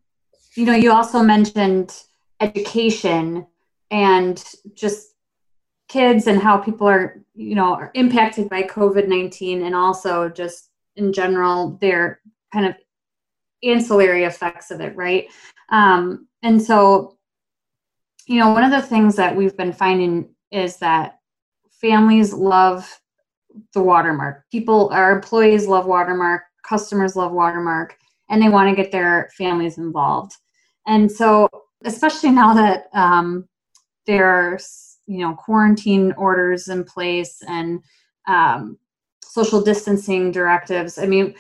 you 0.55 0.65
know, 0.65 0.73
you 0.73 0.91
also 0.91 1.21
mentioned 1.21 1.95
education 2.39 3.45
and 3.91 4.43
just 4.73 5.13
kids 5.87 6.25
and 6.25 6.41
how 6.41 6.57
people 6.57 6.87
are 6.87 7.23
you 7.35 7.55
know 7.55 7.73
are 7.73 7.91
impacted 7.93 8.49
by 8.49 8.61
covid-19 8.61 9.65
and 9.65 9.73
also 9.73 10.27
just 10.27 10.69
in 10.97 11.13
general 11.13 11.77
their 11.79 12.19
kind 12.51 12.65
of 12.65 12.75
ancillary 13.63 14.25
effects 14.25 14.69
of 14.69 14.81
it 14.81 14.93
right 14.97 15.27
um, 15.69 16.26
and 16.43 16.61
so 16.61 17.17
you 18.27 18.39
know 18.39 18.51
one 18.51 18.63
of 18.63 18.71
the 18.71 18.81
things 18.81 19.15
that 19.15 19.35
we've 19.35 19.57
been 19.57 19.73
finding 19.73 20.29
is 20.51 20.77
that 20.77 21.19
families 21.69 22.33
love 22.33 22.99
the 23.73 23.81
watermark 23.81 24.43
people 24.51 24.89
our 24.93 25.11
employees 25.11 25.67
love 25.67 25.85
watermark 25.85 26.43
customers 26.63 27.15
love 27.15 27.31
watermark 27.31 27.97
and 28.29 28.41
they 28.41 28.49
want 28.49 28.69
to 28.69 28.81
get 28.81 28.91
their 28.91 29.29
families 29.37 29.77
involved 29.77 30.33
and 30.85 31.11
so 31.11 31.49
especially 31.85 32.31
now 32.31 32.53
that 32.53 32.87
um, 32.93 33.47
there's 34.05 34.97
you 35.05 35.19
know 35.19 35.33
quarantine 35.35 36.13
orders 36.17 36.67
in 36.67 36.83
place 36.83 37.41
and 37.47 37.81
um, 38.27 38.77
social 39.37 39.61
distancing 39.61 40.31
directives. 40.31 40.97
I 40.97 41.05
mean, 41.05 41.35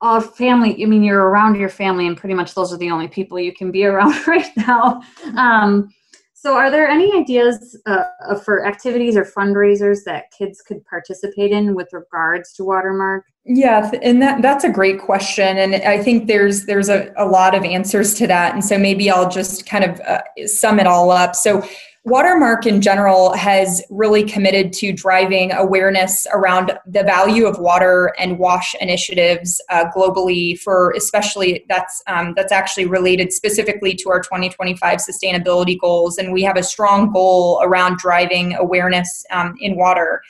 all 0.00 0.20
family. 0.20 0.82
I 0.82 0.86
mean, 0.86 1.02
you're 1.02 1.28
around 1.28 1.56
your 1.56 1.68
family, 1.68 2.06
and 2.06 2.16
pretty 2.16 2.34
much 2.34 2.54
those 2.54 2.72
are 2.72 2.78
the 2.78 2.90
only 2.90 3.08
people 3.08 3.38
you 3.38 3.52
can 3.52 3.70
be 3.70 3.84
around 3.86 4.26
right 4.26 4.50
now. 4.56 5.02
Um, 5.36 5.90
so, 6.34 6.56
are 6.56 6.70
there 6.70 6.88
any 6.88 7.14
ideas 7.14 7.78
uh, 7.84 8.34
for 8.44 8.66
activities 8.66 9.14
or 9.14 9.24
fundraisers 9.24 10.04
that 10.06 10.30
kids 10.30 10.62
could 10.62 10.82
participate 10.86 11.52
in 11.52 11.74
with 11.74 11.88
regards 11.92 12.54
to 12.54 12.64
Watermark? 12.64 13.26
Yeah, 13.44 13.90
and 14.02 14.22
that 14.22 14.40
that's 14.40 14.64
a 14.64 14.70
great 14.70 15.00
question, 15.00 15.58
and 15.58 15.74
I 15.74 16.02
think 16.02 16.28
there's 16.28 16.64
there's 16.64 16.88
a, 16.88 17.12
a 17.16 17.26
lot 17.26 17.54
of 17.54 17.62
answers 17.64 18.14
to 18.14 18.26
that, 18.28 18.54
and 18.54 18.64
so 18.64 18.78
maybe 18.78 19.10
I'll 19.10 19.28
just 19.28 19.66
kind 19.66 19.84
of 19.84 20.00
uh, 20.00 20.22
sum 20.46 20.80
it 20.80 20.86
all 20.86 21.10
up. 21.10 21.36
So 21.36 21.62
Watermark 22.04 22.64
in 22.64 22.80
general 22.80 23.34
has 23.34 23.82
really 23.90 24.24
committed 24.24 24.72
to 24.74 24.90
driving 24.90 25.52
awareness 25.52 26.26
around 26.32 26.72
the 26.86 27.02
value 27.02 27.46
of 27.46 27.58
water 27.58 28.14
and 28.18 28.38
wash 28.38 28.74
initiatives 28.80 29.60
uh, 29.68 29.84
globally. 29.94 30.58
For 30.58 30.94
especially 30.96 31.66
that's 31.68 32.02
um, 32.06 32.32
that's 32.34 32.52
actually 32.52 32.86
related 32.86 33.34
specifically 33.34 33.94
to 33.96 34.08
our 34.08 34.20
2025 34.20 34.98
sustainability 34.98 35.78
goals, 35.78 36.16
and 36.16 36.32
we 36.32 36.42
have 36.42 36.56
a 36.56 36.62
strong 36.62 37.12
goal 37.12 37.60
around 37.62 37.98
driving 37.98 38.54
awareness 38.54 39.22
um, 39.30 39.54
in 39.60 39.76
water. 39.76 40.22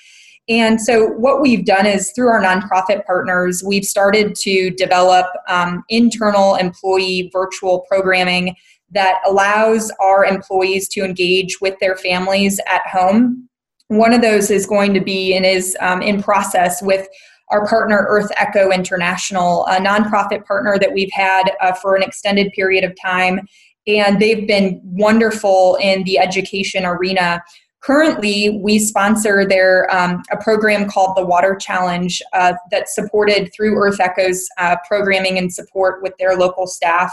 And 0.49 0.81
so, 0.81 1.07
what 1.07 1.41
we've 1.41 1.65
done 1.65 1.87
is 1.87 2.11
through 2.11 2.31
our 2.31 2.43
nonprofit 2.43 3.07
partners, 3.07 3.63
we've 3.65 3.85
started 3.85 4.35
to 4.41 4.71
develop 4.71 5.27
um, 5.47 5.85
internal 5.89 6.57
employee 6.57 7.31
virtual 7.33 7.87
programming 7.89 8.57
that 8.93 9.21
allows 9.27 9.91
our 10.01 10.25
employees 10.25 10.89
to 10.89 11.03
engage 11.03 11.61
with 11.61 11.79
their 11.81 11.97
families 11.97 12.61
at 12.67 12.83
home. 12.87 13.49
One 13.89 14.13
of 14.13 14.23
those 14.23 14.51
is 14.51 14.67
going 14.67 14.95
to 14.95 15.01
be 15.01 15.35
and 15.35 15.45
is 15.45 15.77
um, 15.81 16.03
in 16.03 16.23
process 16.23 16.83
with 16.83 17.09
our 17.51 17.67
partner 17.67 18.07
EarthEcho 18.09 18.73
International, 18.73 19.67
a 19.67 19.77
nonprofit 19.77 20.45
partner 20.45 20.79
that 20.79 20.93
we've 20.93 21.11
had 21.13 21.51
uh, 21.61 21.73
for 21.73 21.97
an 21.97 22.03
extended 22.03 22.53
period 22.53 22.85
of 22.85 22.95
time. 23.01 23.41
And 23.87 24.21
they've 24.21 24.47
been 24.47 24.81
wonderful 24.85 25.77
in 25.81 26.05
the 26.05 26.19
education 26.19 26.85
arena. 26.85 27.43
Currently, 27.81 28.61
we 28.63 28.79
sponsor 28.79 29.49
their 29.49 29.93
um, 29.95 30.23
a 30.31 30.37
program 30.37 30.89
called 30.89 31.17
the 31.17 31.25
Water 31.25 31.57
Challenge 31.57 32.23
uh, 32.35 32.53
that's 32.71 32.95
supported 32.95 33.51
through 33.55 33.75
EarthEcho's 33.75 34.47
uh, 34.59 34.77
programming 34.87 35.39
and 35.39 35.53
support 35.53 36.03
with 36.03 36.13
their 36.19 36.37
local 36.37 36.67
staff. 36.67 37.11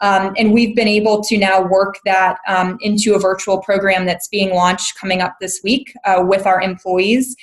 Um, 0.00 0.34
and 0.38 0.52
we've 0.52 0.74
been 0.74 0.88
able 0.88 1.22
to 1.24 1.36
now 1.36 1.62
work 1.62 1.98
that 2.04 2.38
um, 2.48 2.78
into 2.80 3.14
a 3.14 3.18
virtual 3.18 3.58
program 3.58 4.06
that's 4.06 4.28
being 4.28 4.54
launched 4.54 4.98
coming 4.98 5.20
up 5.20 5.36
this 5.40 5.60
week 5.62 5.92
uh, 6.04 6.24
with 6.26 6.46
our 6.46 6.60
employees. 6.60 7.36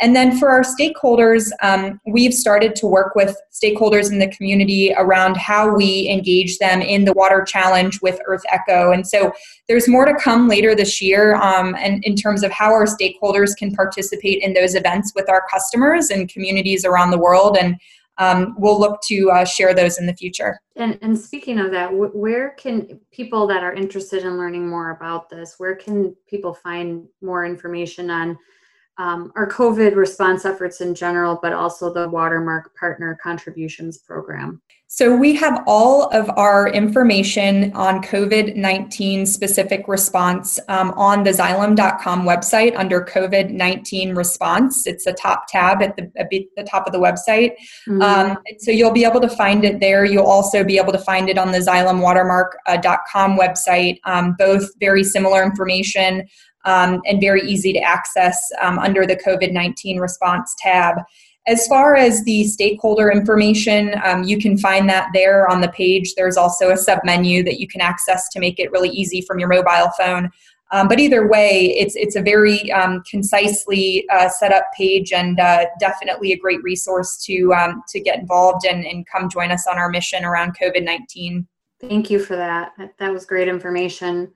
And 0.00 0.14
then 0.14 0.36
for 0.38 0.48
our 0.50 0.62
stakeholders, 0.62 1.50
um, 1.62 2.00
we've 2.04 2.34
started 2.34 2.74
to 2.76 2.86
work 2.86 3.14
with 3.14 3.36
stakeholders 3.52 4.10
in 4.10 4.18
the 4.18 4.28
community 4.28 4.92
around 4.96 5.36
how 5.36 5.72
we 5.72 6.08
engage 6.10 6.58
them 6.58 6.82
in 6.82 7.04
the 7.04 7.12
water 7.12 7.44
challenge 7.46 8.02
with 8.02 8.20
EarthEcho. 8.28 8.92
And 8.92 9.06
so 9.06 9.32
there's 9.68 9.88
more 9.88 10.04
to 10.04 10.14
come 10.14 10.48
later 10.48 10.74
this 10.74 11.00
year 11.00 11.36
um, 11.36 11.76
and 11.78 12.02
in 12.04 12.16
terms 12.16 12.42
of 12.42 12.50
how 12.50 12.72
our 12.72 12.86
stakeholders 12.86 13.56
can 13.56 13.72
participate 13.72 14.42
in 14.42 14.52
those 14.52 14.74
events 14.74 15.12
with 15.14 15.30
our 15.30 15.44
customers 15.48 16.10
and 16.10 16.28
communities 16.28 16.84
around 16.84 17.12
the 17.12 17.18
world. 17.18 17.56
And 17.56 17.76
um, 18.18 18.54
we'll 18.58 18.78
look 18.78 19.00
to 19.02 19.30
uh, 19.30 19.44
share 19.44 19.74
those 19.74 19.98
in 19.98 20.06
the 20.06 20.14
future. 20.14 20.60
And, 20.76 20.98
and 21.02 21.18
speaking 21.18 21.58
of 21.58 21.70
that, 21.72 21.90
where 21.92 22.50
can 22.50 23.00
people 23.10 23.46
that 23.48 23.62
are 23.62 23.74
interested 23.74 24.24
in 24.24 24.38
learning 24.38 24.68
more 24.68 24.90
about 24.90 25.28
this, 25.28 25.54
where 25.58 25.74
can 25.74 26.14
people 26.28 26.54
find 26.54 27.06
more 27.22 27.44
information 27.44 28.10
on 28.10 28.38
um, 28.98 29.32
our 29.34 29.48
COVID 29.48 29.96
response 29.96 30.44
efforts 30.44 30.80
in 30.80 30.94
general, 30.94 31.38
but 31.42 31.52
also 31.52 31.92
the 31.92 32.08
Watermark 32.08 32.76
Partner 32.76 33.18
Contributions 33.20 33.98
Program? 33.98 34.62
So, 34.86 35.16
we 35.16 35.34
have 35.34 35.64
all 35.66 36.04
of 36.14 36.30
our 36.36 36.68
information 36.68 37.72
on 37.72 38.00
COVID 38.02 38.54
19 38.54 39.26
specific 39.26 39.88
response 39.88 40.60
um, 40.68 40.92
on 40.92 41.24
the 41.24 41.30
xylem.com 41.30 42.22
website 42.22 42.76
under 42.76 43.00
COVID 43.04 43.50
19 43.50 44.14
response. 44.14 44.86
It's 44.86 45.06
a 45.06 45.12
top 45.12 45.46
tab 45.48 45.82
at 45.82 45.96
the, 45.96 46.12
at 46.16 46.30
the 46.30 46.64
top 46.70 46.86
of 46.86 46.92
the 46.92 47.00
website. 47.00 47.54
Mm-hmm. 47.88 48.02
Um, 48.02 48.38
so, 48.58 48.70
you'll 48.70 48.92
be 48.92 49.04
able 49.04 49.20
to 49.20 49.28
find 49.28 49.64
it 49.64 49.80
there. 49.80 50.04
You'll 50.04 50.26
also 50.26 50.62
be 50.62 50.78
able 50.78 50.92
to 50.92 50.98
find 50.98 51.28
it 51.28 51.38
on 51.38 51.50
the 51.50 51.58
xylemwatermark.com 51.58 53.32
uh, 53.32 53.36
website, 53.36 53.98
um, 54.04 54.36
both 54.38 54.68
very 54.78 55.02
similar 55.02 55.42
information 55.42 56.24
um, 56.64 57.00
and 57.06 57.20
very 57.20 57.42
easy 57.42 57.72
to 57.72 57.80
access 57.80 58.38
um, 58.60 58.78
under 58.78 59.06
the 59.06 59.16
COVID 59.16 59.52
19 59.52 59.98
response 59.98 60.54
tab. 60.58 60.96
As 61.46 61.66
far 61.66 61.94
as 61.94 62.24
the 62.24 62.44
stakeholder 62.44 63.10
information, 63.10 63.94
um, 64.02 64.24
you 64.24 64.38
can 64.38 64.56
find 64.56 64.88
that 64.88 65.10
there 65.12 65.48
on 65.50 65.60
the 65.60 65.68
page. 65.68 66.14
There's 66.14 66.38
also 66.38 66.70
a 66.70 66.76
sub 66.76 67.00
menu 67.04 67.42
that 67.42 67.60
you 67.60 67.68
can 67.68 67.82
access 67.82 68.30
to 68.30 68.40
make 68.40 68.58
it 68.58 68.72
really 68.72 68.88
easy 68.88 69.20
from 69.20 69.38
your 69.38 69.48
mobile 69.48 69.90
phone. 69.98 70.30
Um, 70.72 70.88
but 70.88 70.98
either 70.98 71.28
way, 71.28 71.76
it's 71.78 71.94
it's 71.94 72.16
a 72.16 72.22
very 72.22 72.72
um, 72.72 73.02
concisely 73.08 74.08
uh, 74.08 74.28
set 74.28 74.52
up 74.52 74.64
page 74.76 75.12
and 75.12 75.38
uh, 75.38 75.66
definitely 75.78 76.32
a 76.32 76.38
great 76.38 76.62
resource 76.62 77.22
to 77.26 77.52
um, 77.52 77.82
to 77.88 78.00
get 78.00 78.18
involved 78.18 78.66
and, 78.66 78.84
and 78.84 79.06
come 79.06 79.28
join 79.28 79.50
us 79.52 79.66
on 79.70 79.76
our 79.76 79.90
mission 79.90 80.24
around 80.24 80.56
COVID 80.58 80.82
nineteen. 80.82 81.46
Thank 81.80 82.08
you 82.10 82.18
for 82.18 82.36
that. 82.36 82.72
That 82.98 83.12
was 83.12 83.26
great 83.26 83.46
information. 83.46 84.32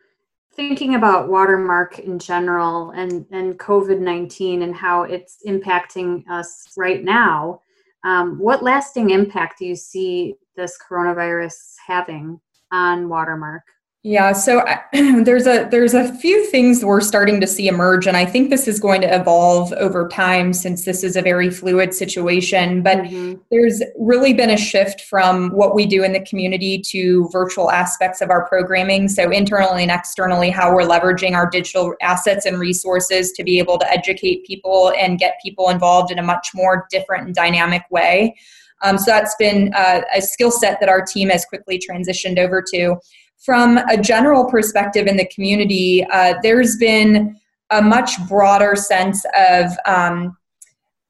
Thinking 0.59 0.97
about 0.97 1.29
Watermark 1.29 2.01
in 2.01 2.19
general 2.19 2.91
and 2.91 3.25
and 3.31 3.57
COVID 3.61 4.01
nineteen 4.01 4.63
and 4.63 4.75
how 4.75 5.05
it's 5.05 5.37
impacting 5.47 6.29
us 6.29 6.67
right 6.77 7.05
now, 7.05 7.61
um, 8.03 8.41
what 8.41 8.65
lasting 8.65 9.11
impact 9.11 9.61
do 9.61 9.67
you 9.67 9.77
see 9.77 10.35
this 10.57 10.77
coronavirus 10.77 11.55
having 11.87 12.41
on 12.73 13.09
Watermark? 13.09 13.63
Yeah, 14.05 14.33
so 14.33 14.65
there's 14.93 15.49
a 15.49 15.69
there's 15.71 15.93
a 15.93 16.15
few 16.15 16.47
things 16.47 16.85
we're 16.85 17.01
starting 17.01 17.41
to 17.41 17.49
see 17.49 17.67
emerge, 17.67 18.07
and 18.07 18.17
I 18.17 18.25
think 18.25 18.49
this 18.49 18.69
is 18.69 18.79
going 18.79 19.01
to 19.01 19.13
evolve 19.13 19.73
over 19.73 20.07
time 20.09 20.53
since 20.53 20.85
this 20.85 21.03
is 21.03 21.17
a 21.17 21.23
very 21.23 21.51
fluid 21.51 21.93
situation. 21.93 22.83
But 22.83 22.99
mm-hmm. 22.99 23.41
there's 23.51 23.83
really 23.99 24.33
been 24.33 24.51
a 24.51 24.57
shift 24.57 25.01
from 25.01 25.51
what 25.51 25.75
we 25.75 25.85
do 25.85 26.05
in 26.05 26.13
the 26.13 26.21
community 26.21 26.81
to 26.91 27.29
virtual 27.33 27.73
aspects 27.73 28.21
of 28.21 28.31
our 28.31 28.47
programming. 28.49 29.09
So 29.09 29.31
internally 29.31 29.83
and 29.83 29.91
externally, 29.91 30.51
how 30.51 30.73
we're 30.73 30.87
leveraging 30.87 31.35
our 31.35 31.51
digital 31.51 31.93
assets 32.01 32.47
and 32.47 32.57
resources 32.61 33.33
to 33.33 33.43
be 33.43 33.59
able 33.59 33.79
to 33.81 33.91
educate 33.91 34.47
people 34.47 34.93
and 34.97 35.19
get 35.19 35.41
people 35.43 35.71
involved 35.71 36.13
in 36.13 36.21
a 36.21 36.23
much 36.23 36.51
more 36.55 36.87
different 36.89 37.27
and 37.27 37.35
dynamic 37.35 37.83
way. 37.91 38.37
Um, 38.83 38.97
so 38.97 39.11
that's 39.11 39.35
been 39.41 39.73
uh, 39.75 40.03
a 40.15 40.23
skill 40.23 40.53
set 40.53 40.79
that 40.79 40.89
our 40.89 41.05
team 41.05 41.31
has 41.31 41.45
quickly 41.45 41.81
transitioned 41.81 42.39
over 42.39 42.63
to 42.73 42.97
from 43.39 43.79
a 43.79 43.97
general 43.97 44.45
perspective 44.45 45.07
in 45.07 45.17
the 45.17 45.27
community, 45.27 46.05
uh, 46.13 46.35
there's 46.43 46.77
been 46.77 47.39
a 47.71 47.81
much 47.81 48.13
broader 48.29 48.75
sense 48.75 49.25
of 49.39 49.71
um, 49.87 50.37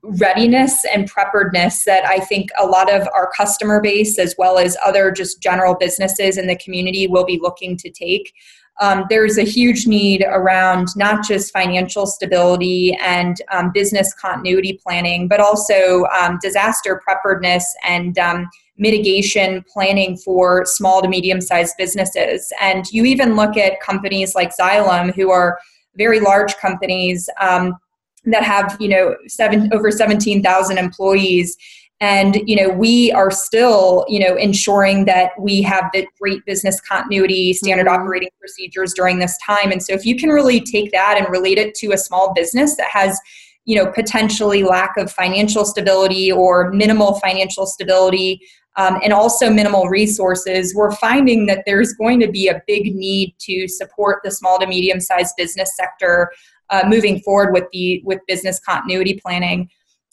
readiness 0.02 0.84
and 0.92 1.08
preparedness 1.08 1.84
that 1.84 2.04
I 2.06 2.20
think 2.20 2.50
a 2.58 2.66
lot 2.66 2.92
of 2.92 3.08
our 3.14 3.30
customer 3.36 3.80
base, 3.80 4.18
as 4.18 4.34
well 4.38 4.58
as 4.58 4.76
other 4.84 5.10
just 5.10 5.42
general 5.42 5.74
businesses 5.74 6.38
in 6.38 6.46
the 6.46 6.56
community, 6.56 7.06
will 7.06 7.24
be 7.24 7.38
looking 7.40 7.76
to 7.78 7.90
take. 7.90 8.32
Um, 8.80 9.06
there's 9.10 9.38
a 9.38 9.42
huge 9.42 9.86
need 9.88 10.24
around 10.28 10.88
not 10.94 11.26
just 11.26 11.52
financial 11.52 12.06
stability 12.06 12.96
and 13.02 13.42
um, 13.50 13.72
business 13.72 14.14
continuity 14.14 14.78
planning, 14.80 15.26
but 15.26 15.40
also 15.40 16.04
um, 16.16 16.38
disaster 16.40 17.00
preparedness 17.04 17.74
and 17.84 18.16
um, 18.18 18.48
mitigation 18.78 19.64
planning 19.72 20.16
for 20.16 20.64
small 20.64 21.02
to 21.02 21.08
medium 21.08 21.40
sized 21.40 21.74
businesses. 21.76 22.52
And 22.60 22.90
you 22.90 23.04
even 23.04 23.36
look 23.36 23.56
at 23.56 23.80
companies 23.80 24.34
like 24.34 24.52
Xylem, 24.58 25.14
who 25.14 25.30
are 25.30 25.58
very 25.96 26.20
large 26.20 26.56
companies 26.56 27.28
um, 27.40 27.76
that 28.24 28.44
have, 28.44 28.76
you 28.80 28.88
know, 28.88 29.16
seven, 29.26 29.68
over 29.72 29.90
17,000 29.90 30.78
employees. 30.78 31.56
And, 32.00 32.36
you 32.46 32.54
know, 32.54 32.68
we 32.68 33.10
are 33.10 33.32
still, 33.32 34.06
you 34.08 34.20
know, 34.20 34.36
ensuring 34.36 35.06
that 35.06 35.32
we 35.40 35.60
have 35.62 35.90
the 35.92 36.06
great 36.20 36.44
business 36.46 36.80
continuity, 36.80 37.52
standard 37.52 37.86
mm-hmm. 37.86 38.02
operating 38.02 38.28
procedures 38.38 38.94
during 38.94 39.18
this 39.18 39.36
time. 39.44 39.72
And 39.72 39.82
so 39.82 39.94
if 39.94 40.06
you 40.06 40.16
can 40.16 40.30
really 40.30 40.60
take 40.60 40.92
that 40.92 41.16
and 41.18 41.28
relate 41.28 41.58
it 41.58 41.74
to 41.76 41.90
a 41.92 41.98
small 41.98 42.32
business 42.34 42.76
that 42.76 42.88
has, 42.92 43.20
you 43.68 43.76
know 43.76 43.92
potentially 43.92 44.62
lack 44.62 44.96
of 44.96 45.12
financial 45.12 45.64
stability 45.64 46.32
or 46.32 46.72
minimal 46.72 47.20
financial 47.20 47.66
stability 47.66 48.40
um, 48.78 48.98
and 49.02 49.12
also 49.12 49.50
minimal 49.50 49.88
resources, 49.88 50.72
we're 50.74 50.94
finding 50.94 51.46
that 51.46 51.64
there's 51.66 51.92
going 51.94 52.20
to 52.20 52.30
be 52.30 52.46
a 52.46 52.62
big 52.68 52.94
need 52.94 53.34
to 53.40 53.66
support 53.66 54.20
the 54.22 54.30
small 54.30 54.58
to 54.60 54.66
medium 54.66 55.00
sized 55.00 55.34
business 55.36 55.76
sector 55.76 56.30
uh, 56.70 56.84
moving 56.86 57.20
forward 57.20 57.52
with 57.52 57.64
the 57.72 58.00
with 58.04 58.20
business 58.28 58.60
continuity 58.60 59.20
planning. 59.20 59.68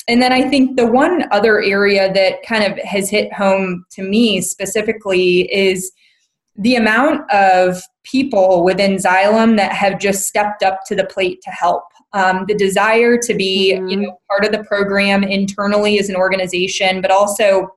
And 0.08 0.22
then 0.22 0.32
I 0.32 0.50
think 0.50 0.78
the 0.78 0.88
one 0.88 1.26
other 1.32 1.62
area 1.62 2.12
that 2.14 2.44
kind 2.44 2.64
of 2.64 2.78
has 2.80 3.10
hit 3.10 3.32
home 3.34 3.86
to 3.92 4.04
me 4.04 4.42
specifically 4.42 5.52
is 5.54 5.92
the 6.56 6.76
amount 6.76 7.30
of 7.32 7.82
people 8.04 8.64
within 8.64 8.96
Xylem 8.96 9.58
that 9.58 9.74
have 9.74 10.00
just 10.00 10.28
stepped 10.28 10.64
up 10.64 10.80
to 10.88 10.96
the 10.96 11.06
plate 11.06 11.40
to 11.44 11.52
help. 11.52 11.84
Um, 12.14 12.46
the 12.48 12.56
desire 12.56 13.18
to 13.18 13.34
be, 13.34 13.74
mm-hmm. 13.76 13.88
you 13.90 13.98
know, 13.98 14.20
part 14.30 14.46
of 14.46 14.52
the 14.52 14.64
program 14.64 15.24
internally 15.24 16.00
as 16.00 16.10
an 16.10 16.16
organization, 16.16 17.02
but 17.02 17.12
also 17.12 17.76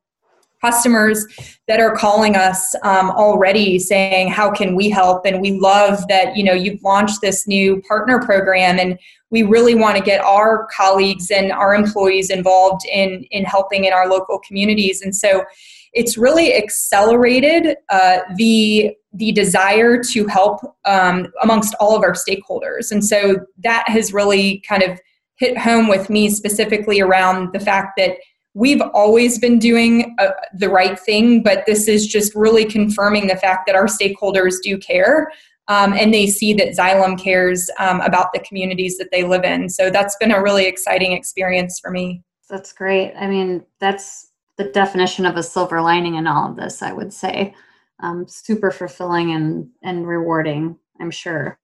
customers 0.60 1.24
that 1.66 1.80
are 1.80 1.94
calling 1.94 2.36
us 2.36 2.74
um, 2.82 3.10
already 3.10 3.78
saying 3.78 4.28
how 4.28 4.50
can 4.50 4.74
we 4.74 4.90
help? 4.90 5.24
And 5.24 5.40
we 5.40 5.58
love 5.58 6.06
that 6.08 6.36
you 6.36 6.44
know 6.44 6.52
you've 6.52 6.82
launched 6.82 7.20
this 7.20 7.46
new 7.46 7.82
partner 7.82 8.20
program 8.20 8.78
and 8.78 8.98
we 9.30 9.42
really 9.42 9.74
want 9.74 9.96
to 9.96 10.02
get 10.02 10.22
our 10.22 10.66
colleagues 10.74 11.30
and 11.30 11.52
our 11.52 11.74
employees 11.74 12.30
involved 12.30 12.82
in 12.92 13.24
in 13.30 13.44
helping 13.44 13.84
in 13.84 13.92
our 13.92 14.08
local 14.08 14.38
communities. 14.40 15.02
And 15.02 15.14
so 15.14 15.44
it's 15.92 16.18
really 16.18 16.54
accelerated 16.54 17.76
uh, 17.90 18.18
the 18.36 18.94
the 19.12 19.32
desire 19.32 20.02
to 20.02 20.26
help 20.26 20.60
um, 20.84 21.28
amongst 21.42 21.74
all 21.80 21.96
of 21.96 22.02
our 22.02 22.12
stakeholders. 22.12 22.92
And 22.92 23.04
so 23.04 23.36
that 23.64 23.88
has 23.88 24.12
really 24.12 24.62
kind 24.68 24.82
of 24.82 25.00
hit 25.36 25.56
home 25.56 25.88
with 25.88 26.10
me 26.10 26.28
specifically 26.28 27.00
around 27.00 27.52
the 27.52 27.60
fact 27.60 27.92
that 27.96 28.16
we've 28.58 28.82
always 28.92 29.38
been 29.38 29.60
doing 29.60 30.16
uh, 30.18 30.30
the 30.52 30.68
right 30.68 30.98
thing, 30.98 31.44
but 31.44 31.64
this 31.64 31.86
is 31.86 32.08
just 32.08 32.34
really 32.34 32.64
confirming 32.64 33.28
the 33.28 33.36
fact 33.36 33.66
that 33.66 33.76
our 33.76 33.86
stakeholders 33.86 34.56
do 34.62 34.76
care. 34.76 35.30
Um, 35.68 35.92
and 35.92 36.12
they 36.12 36.26
see 36.26 36.54
that 36.54 36.68
Xylem 36.68 37.22
cares 37.22 37.70
um, 37.78 38.00
about 38.00 38.32
the 38.32 38.40
communities 38.40 38.98
that 38.98 39.10
they 39.12 39.22
live 39.22 39.44
in. 39.44 39.68
So 39.68 39.90
that's 39.90 40.16
been 40.16 40.32
a 40.32 40.42
really 40.42 40.66
exciting 40.66 41.12
experience 41.12 41.78
for 41.78 41.90
me. 41.90 42.22
That's 42.50 42.72
great. 42.72 43.14
I 43.14 43.28
mean, 43.28 43.64
that's 43.78 44.32
the 44.56 44.64
definition 44.64 45.24
of 45.24 45.36
a 45.36 45.42
silver 45.42 45.80
lining 45.80 46.16
in 46.16 46.26
all 46.26 46.50
of 46.50 46.56
this, 46.56 46.82
I 46.82 46.92
would 46.92 47.12
say. 47.12 47.54
Um, 48.00 48.26
super 48.26 48.70
fulfilling 48.70 49.32
and, 49.32 49.68
and 49.84 50.08
rewarding, 50.08 50.78
I'm 50.98 51.10
sure. 51.10 51.58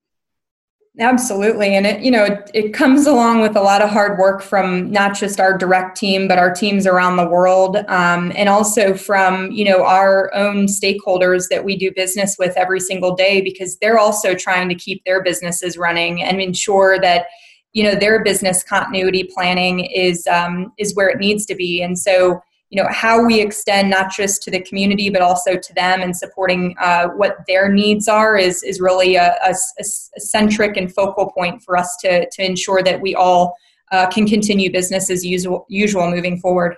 Absolutely. 1.01 1.75
And 1.75 1.87
it, 1.87 2.03
you 2.03 2.11
know, 2.11 2.23
it, 2.23 2.51
it, 2.55 2.73
comes 2.73 3.05
along 3.05 3.41
with 3.41 3.57
a 3.57 3.61
lot 3.61 3.83
of 3.83 3.91
hard 3.91 4.17
work 4.17 4.41
from 4.41 4.93
not 4.93 5.17
just 5.17 5.41
our 5.41 5.59
direct 5.59 5.97
team, 5.97 6.29
but 6.29 6.39
our 6.39 6.55
teams 6.55 6.87
around 6.87 7.17
the 7.17 7.29
world. 7.29 7.79
Um, 7.89 8.33
and 8.37 8.49
also 8.49 8.95
from, 8.95 9.51
you 9.51 9.65
know, 9.65 9.83
our 9.85 10.33
own 10.35 10.67
stakeholders 10.67 11.49
that 11.51 11.65
we 11.65 11.77
do 11.77 11.91
business 11.97 12.37
with 12.39 12.57
every 12.57 12.79
single 12.79 13.17
day, 13.17 13.41
because 13.41 13.77
they're 13.79 13.99
also 13.99 14.37
trying 14.37 14.69
to 14.69 14.77
keep 14.77 15.05
their 15.05 15.21
businesses 15.21 15.77
running 15.77 16.23
and 16.23 16.41
ensure 16.41 17.01
that, 17.01 17.27
you 17.73 17.83
know, 17.83 17.97
their 17.97 18.23
business 18.23 18.63
continuity 18.63 19.29
planning 19.35 19.81
is, 19.87 20.25
um, 20.29 20.73
is 20.79 20.95
where 20.95 21.09
it 21.09 21.19
needs 21.19 21.45
to 21.47 21.57
be. 21.57 21.83
And 21.83 21.99
so, 21.99 22.41
you 22.71 22.83
know 22.83 22.89
how 22.91 23.25
we 23.25 23.41
extend 23.41 23.91
not 23.91 24.11
just 24.11 24.43
to 24.43 24.51
the 24.51 24.61
community 24.61 25.09
but 25.11 25.23
also 25.23 25.57
to 25.57 25.75
them 25.75 26.01
and 26.03 26.17
supporting 26.17 26.75
uh, 26.81 27.09
what 27.09 27.37
their 27.47 27.69
needs 27.73 28.09
are 28.09 28.37
is 28.37 28.63
is 28.63 28.81
really 28.81 29.17
a, 29.17 29.37
a, 29.45 29.55
a, 29.81 29.85
centric 29.85 30.77
and 30.77 30.93
focal 30.93 31.31
point 31.31 31.63
for 31.63 31.77
us 31.77 31.97
to 32.01 32.29
to 32.31 32.45
ensure 32.45 32.83
that 32.83 33.01
we 33.01 33.15
all 33.15 33.55
uh, 33.93 34.09
can 34.09 34.27
continue 34.27 34.73
business 34.73 35.11
as 35.11 35.25
usual 35.25 35.67
usual 35.69 36.11
moving 36.11 36.39
forward. 36.39 36.75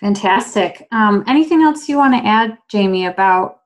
Fantastic. 0.00 0.86
Um, 0.92 1.24
anything 1.26 1.62
else 1.62 1.88
you 1.88 1.96
want 1.96 2.14
to 2.14 2.28
add 2.28 2.58
jamie 2.68 3.06
about 3.06 3.60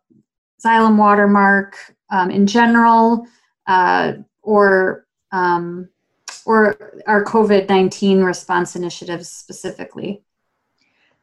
xylem 0.64 0.96
watermark 0.98 1.76
um, 2.10 2.30
in 2.30 2.46
general 2.46 3.26
uh, 3.66 4.12
or 4.42 5.06
um, 5.32 5.88
or 6.44 7.02
our 7.06 7.24
covid-19 7.24 8.24
response 8.24 8.76
initiatives 8.76 9.28
specifically 9.28 10.22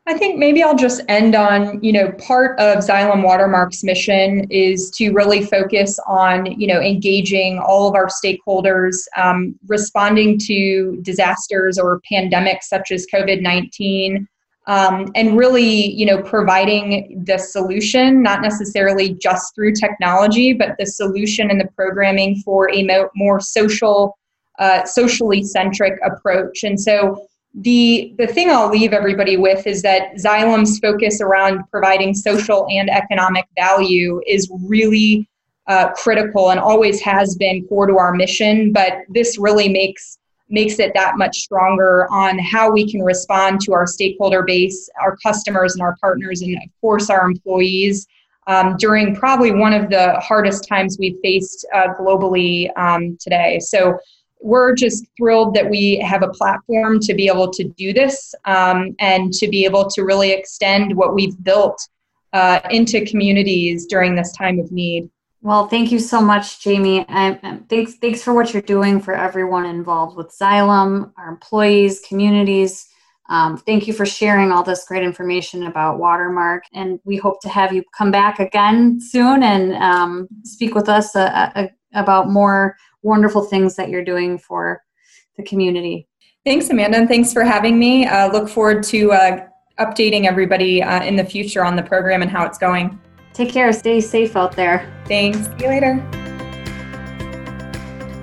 I 0.09 0.17
think 0.17 0.39
maybe 0.39 0.63
I'll 0.63 0.75
just 0.75 1.01
end 1.09 1.35
on, 1.35 1.83
you 1.83 1.91
know, 1.91 2.13
part 2.13 2.57
of 2.61 2.77
Xylem 2.77 3.23
Watermark's 3.23 3.83
mission 3.83 4.47
is 4.49 4.89
to 4.91 5.11
really 5.11 5.43
focus 5.43 5.99
on, 6.07 6.45
you 6.45 6.65
know, 6.65 6.79
engaging 6.79 7.59
all 7.59 7.89
of 7.89 7.93
our 7.93 8.07
stakeholders, 8.07 9.03
um, 9.17 9.59
responding 9.67 10.39
to 10.45 10.97
disasters 11.01 11.77
or 11.77 12.01
pandemics 12.09 12.63
such 12.63 12.91
as 12.91 13.05
COVID 13.13 13.41
19, 13.41 14.25
um, 14.67 15.11
and 15.15 15.37
really, 15.37 15.91
you 15.91 16.05
know, 16.05 16.21
providing 16.21 17.21
the 17.25 17.37
solution, 17.37 18.23
not 18.23 18.41
necessarily 18.41 19.13
just 19.15 19.53
through 19.55 19.73
technology, 19.73 20.53
but 20.53 20.75
the 20.79 20.85
solution 20.85 21.51
and 21.51 21.59
the 21.59 21.67
programming 21.75 22.41
for 22.45 22.71
a 22.73 22.81
mo- 22.81 23.09
more 23.17 23.41
social, 23.41 24.17
uh, 24.59 24.85
socially 24.85 25.43
centric 25.43 25.99
approach. 26.05 26.63
And 26.63 26.79
so, 26.79 27.27
the 27.61 28.13
the 28.17 28.27
thing 28.27 28.51
I'll 28.51 28.69
leave 28.69 28.93
everybody 28.93 29.35
with 29.35 29.65
is 29.65 29.81
that 29.81 30.13
Xylem's 30.15 30.77
focus 30.79 31.21
around 31.21 31.63
providing 31.71 32.13
social 32.13 32.67
and 32.69 32.89
economic 32.89 33.45
value 33.55 34.21
is 34.27 34.47
really 34.65 35.27
uh, 35.67 35.89
critical 35.93 36.51
and 36.51 36.59
always 36.59 37.01
has 37.01 37.35
been 37.35 37.67
core 37.67 37.87
to 37.87 37.97
our 37.97 38.13
mission. 38.13 38.71
But 38.71 38.99
this 39.09 39.37
really 39.39 39.69
makes 39.69 40.19
makes 40.49 40.79
it 40.79 40.93
that 40.93 41.17
much 41.17 41.39
stronger 41.39 42.07
on 42.11 42.37
how 42.39 42.71
we 42.71 42.89
can 42.89 43.01
respond 43.01 43.59
to 43.61 43.73
our 43.73 43.87
stakeholder 43.87 44.43
base, 44.43 44.89
our 45.01 45.17
customers, 45.17 45.73
and 45.73 45.81
our 45.81 45.97
partners, 45.99 46.41
and 46.41 46.55
of 46.55 46.69
course 46.79 47.09
our 47.09 47.25
employees. 47.25 48.07
um, 48.47 48.77
during 48.77 49.15
probably 49.15 49.51
one 49.51 49.73
of 49.73 49.89
the 49.89 50.13
hardest 50.19 50.67
times 50.67 50.97
we've 50.97 51.17
faced 51.21 51.67
uh, 51.73 51.89
globally 51.99 52.75
um, 52.77 53.17
today. 53.19 53.59
So 53.59 53.99
we're 54.41 54.73
just 54.75 55.05
thrilled 55.17 55.53
that 55.55 55.69
we 55.69 55.97
have 55.99 56.23
a 56.23 56.29
platform 56.29 56.99
to 57.01 57.13
be 57.13 57.27
able 57.27 57.51
to 57.51 57.63
do 57.63 57.93
this 57.93 58.33
um, 58.45 58.95
and 58.99 59.33
to 59.33 59.47
be 59.47 59.65
able 59.65 59.89
to 59.89 60.03
really 60.03 60.31
extend 60.31 60.95
what 60.95 61.15
we've 61.15 61.41
built 61.43 61.79
uh, 62.33 62.59
into 62.69 63.05
communities 63.05 63.85
during 63.87 64.15
this 64.15 64.31
time 64.33 64.59
of 64.59 64.71
need. 64.71 65.09
Well, 65.41 65.67
thank 65.67 65.91
you 65.91 65.99
so 65.99 66.19
much, 66.19 66.61
Jamie. 66.61 67.05
And 67.07 67.67
thanks, 67.69 67.95
thanks 67.95 68.23
for 68.23 68.33
what 68.33 68.53
you're 68.53 68.61
doing 68.61 68.99
for 68.99 69.13
everyone 69.13 69.65
involved 69.65 70.17
with 70.17 70.35
Xylem, 70.37 71.11
our 71.17 71.29
employees, 71.29 72.01
communities. 72.07 72.87
Um, 73.29 73.57
thank 73.57 73.87
you 73.87 73.93
for 73.93 74.05
sharing 74.05 74.51
all 74.51 74.63
this 74.63 74.85
great 74.85 75.03
information 75.03 75.63
about 75.63 75.99
Watermark. 75.99 76.63
And 76.73 76.99
we 77.03 77.17
hope 77.17 77.41
to 77.41 77.49
have 77.49 77.73
you 77.73 77.83
come 77.95 78.11
back 78.11 78.39
again 78.39 78.99
soon 78.99 79.43
and 79.43 79.73
um, 79.75 80.27
speak 80.43 80.73
with 80.75 80.89
us 80.89 81.15
uh, 81.15 81.51
uh, 81.55 81.67
about 81.93 82.29
more 82.29 82.75
wonderful 83.07 83.41
things 83.41 83.75
that 83.77 83.89
you're 83.89 84.03
doing 84.03 84.37
for 84.37 84.83
the 85.37 85.43
community. 85.43 86.07
Thanks, 86.45 86.69
Amanda, 86.69 86.97
and 86.97 87.07
thanks 87.07 87.33
for 87.33 87.43
having 87.43 87.79
me. 87.79 88.05
Uh, 88.05 88.31
look 88.31 88.47
forward 88.47 88.83
to 88.83 89.11
uh, 89.11 89.47
updating 89.79 90.25
everybody 90.25 90.83
uh, 90.83 91.03
in 91.03 91.15
the 91.15 91.23
future 91.23 91.63
on 91.63 91.75
the 91.75 91.83
program 91.83 92.21
and 92.21 92.29
how 92.29 92.45
it's 92.45 92.57
going. 92.57 92.99
Take 93.33 93.51
care. 93.51 93.71
Stay 93.73 94.01
safe 94.01 94.35
out 94.35 94.55
there. 94.55 94.91
Thanks. 95.05 95.45
See 95.45 95.53
you 95.61 95.67
later. 95.67 96.05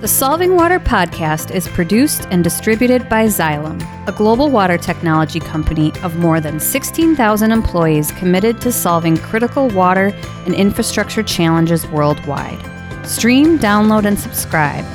The 0.01 0.07
Solving 0.09 0.55
Water 0.55 0.79
podcast 0.79 1.55
is 1.55 1.67
produced 1.69 2.27
and 2.29 2.43
distributed 2.43 3.09
by 3.09 3.25
Xylem, 3.25 3.81
a 4.07 4.11
global 4.11 4.51
water 4.51 4.77
technology 4.77 5.39
company 5.39 5.91
of 6.03 6.17
more 6.17 6.39
than 6.39 6.59
16,000 6.59 7.51
employees 7.51 8.11
committed 8.11 8.61
to 8.61 8.71
solving 8.71 9.17
critical 9.17 9.69
water 9.69 10.13
and 10.45 10.53
infrastructure 10.53 11.23
challenges 11.23 11.87
worldwide. 11.87 12.74
Stream, 13.07 13.57
download, 13.59 14.05
and 14.05 14.19
subscribe 14.19 14.85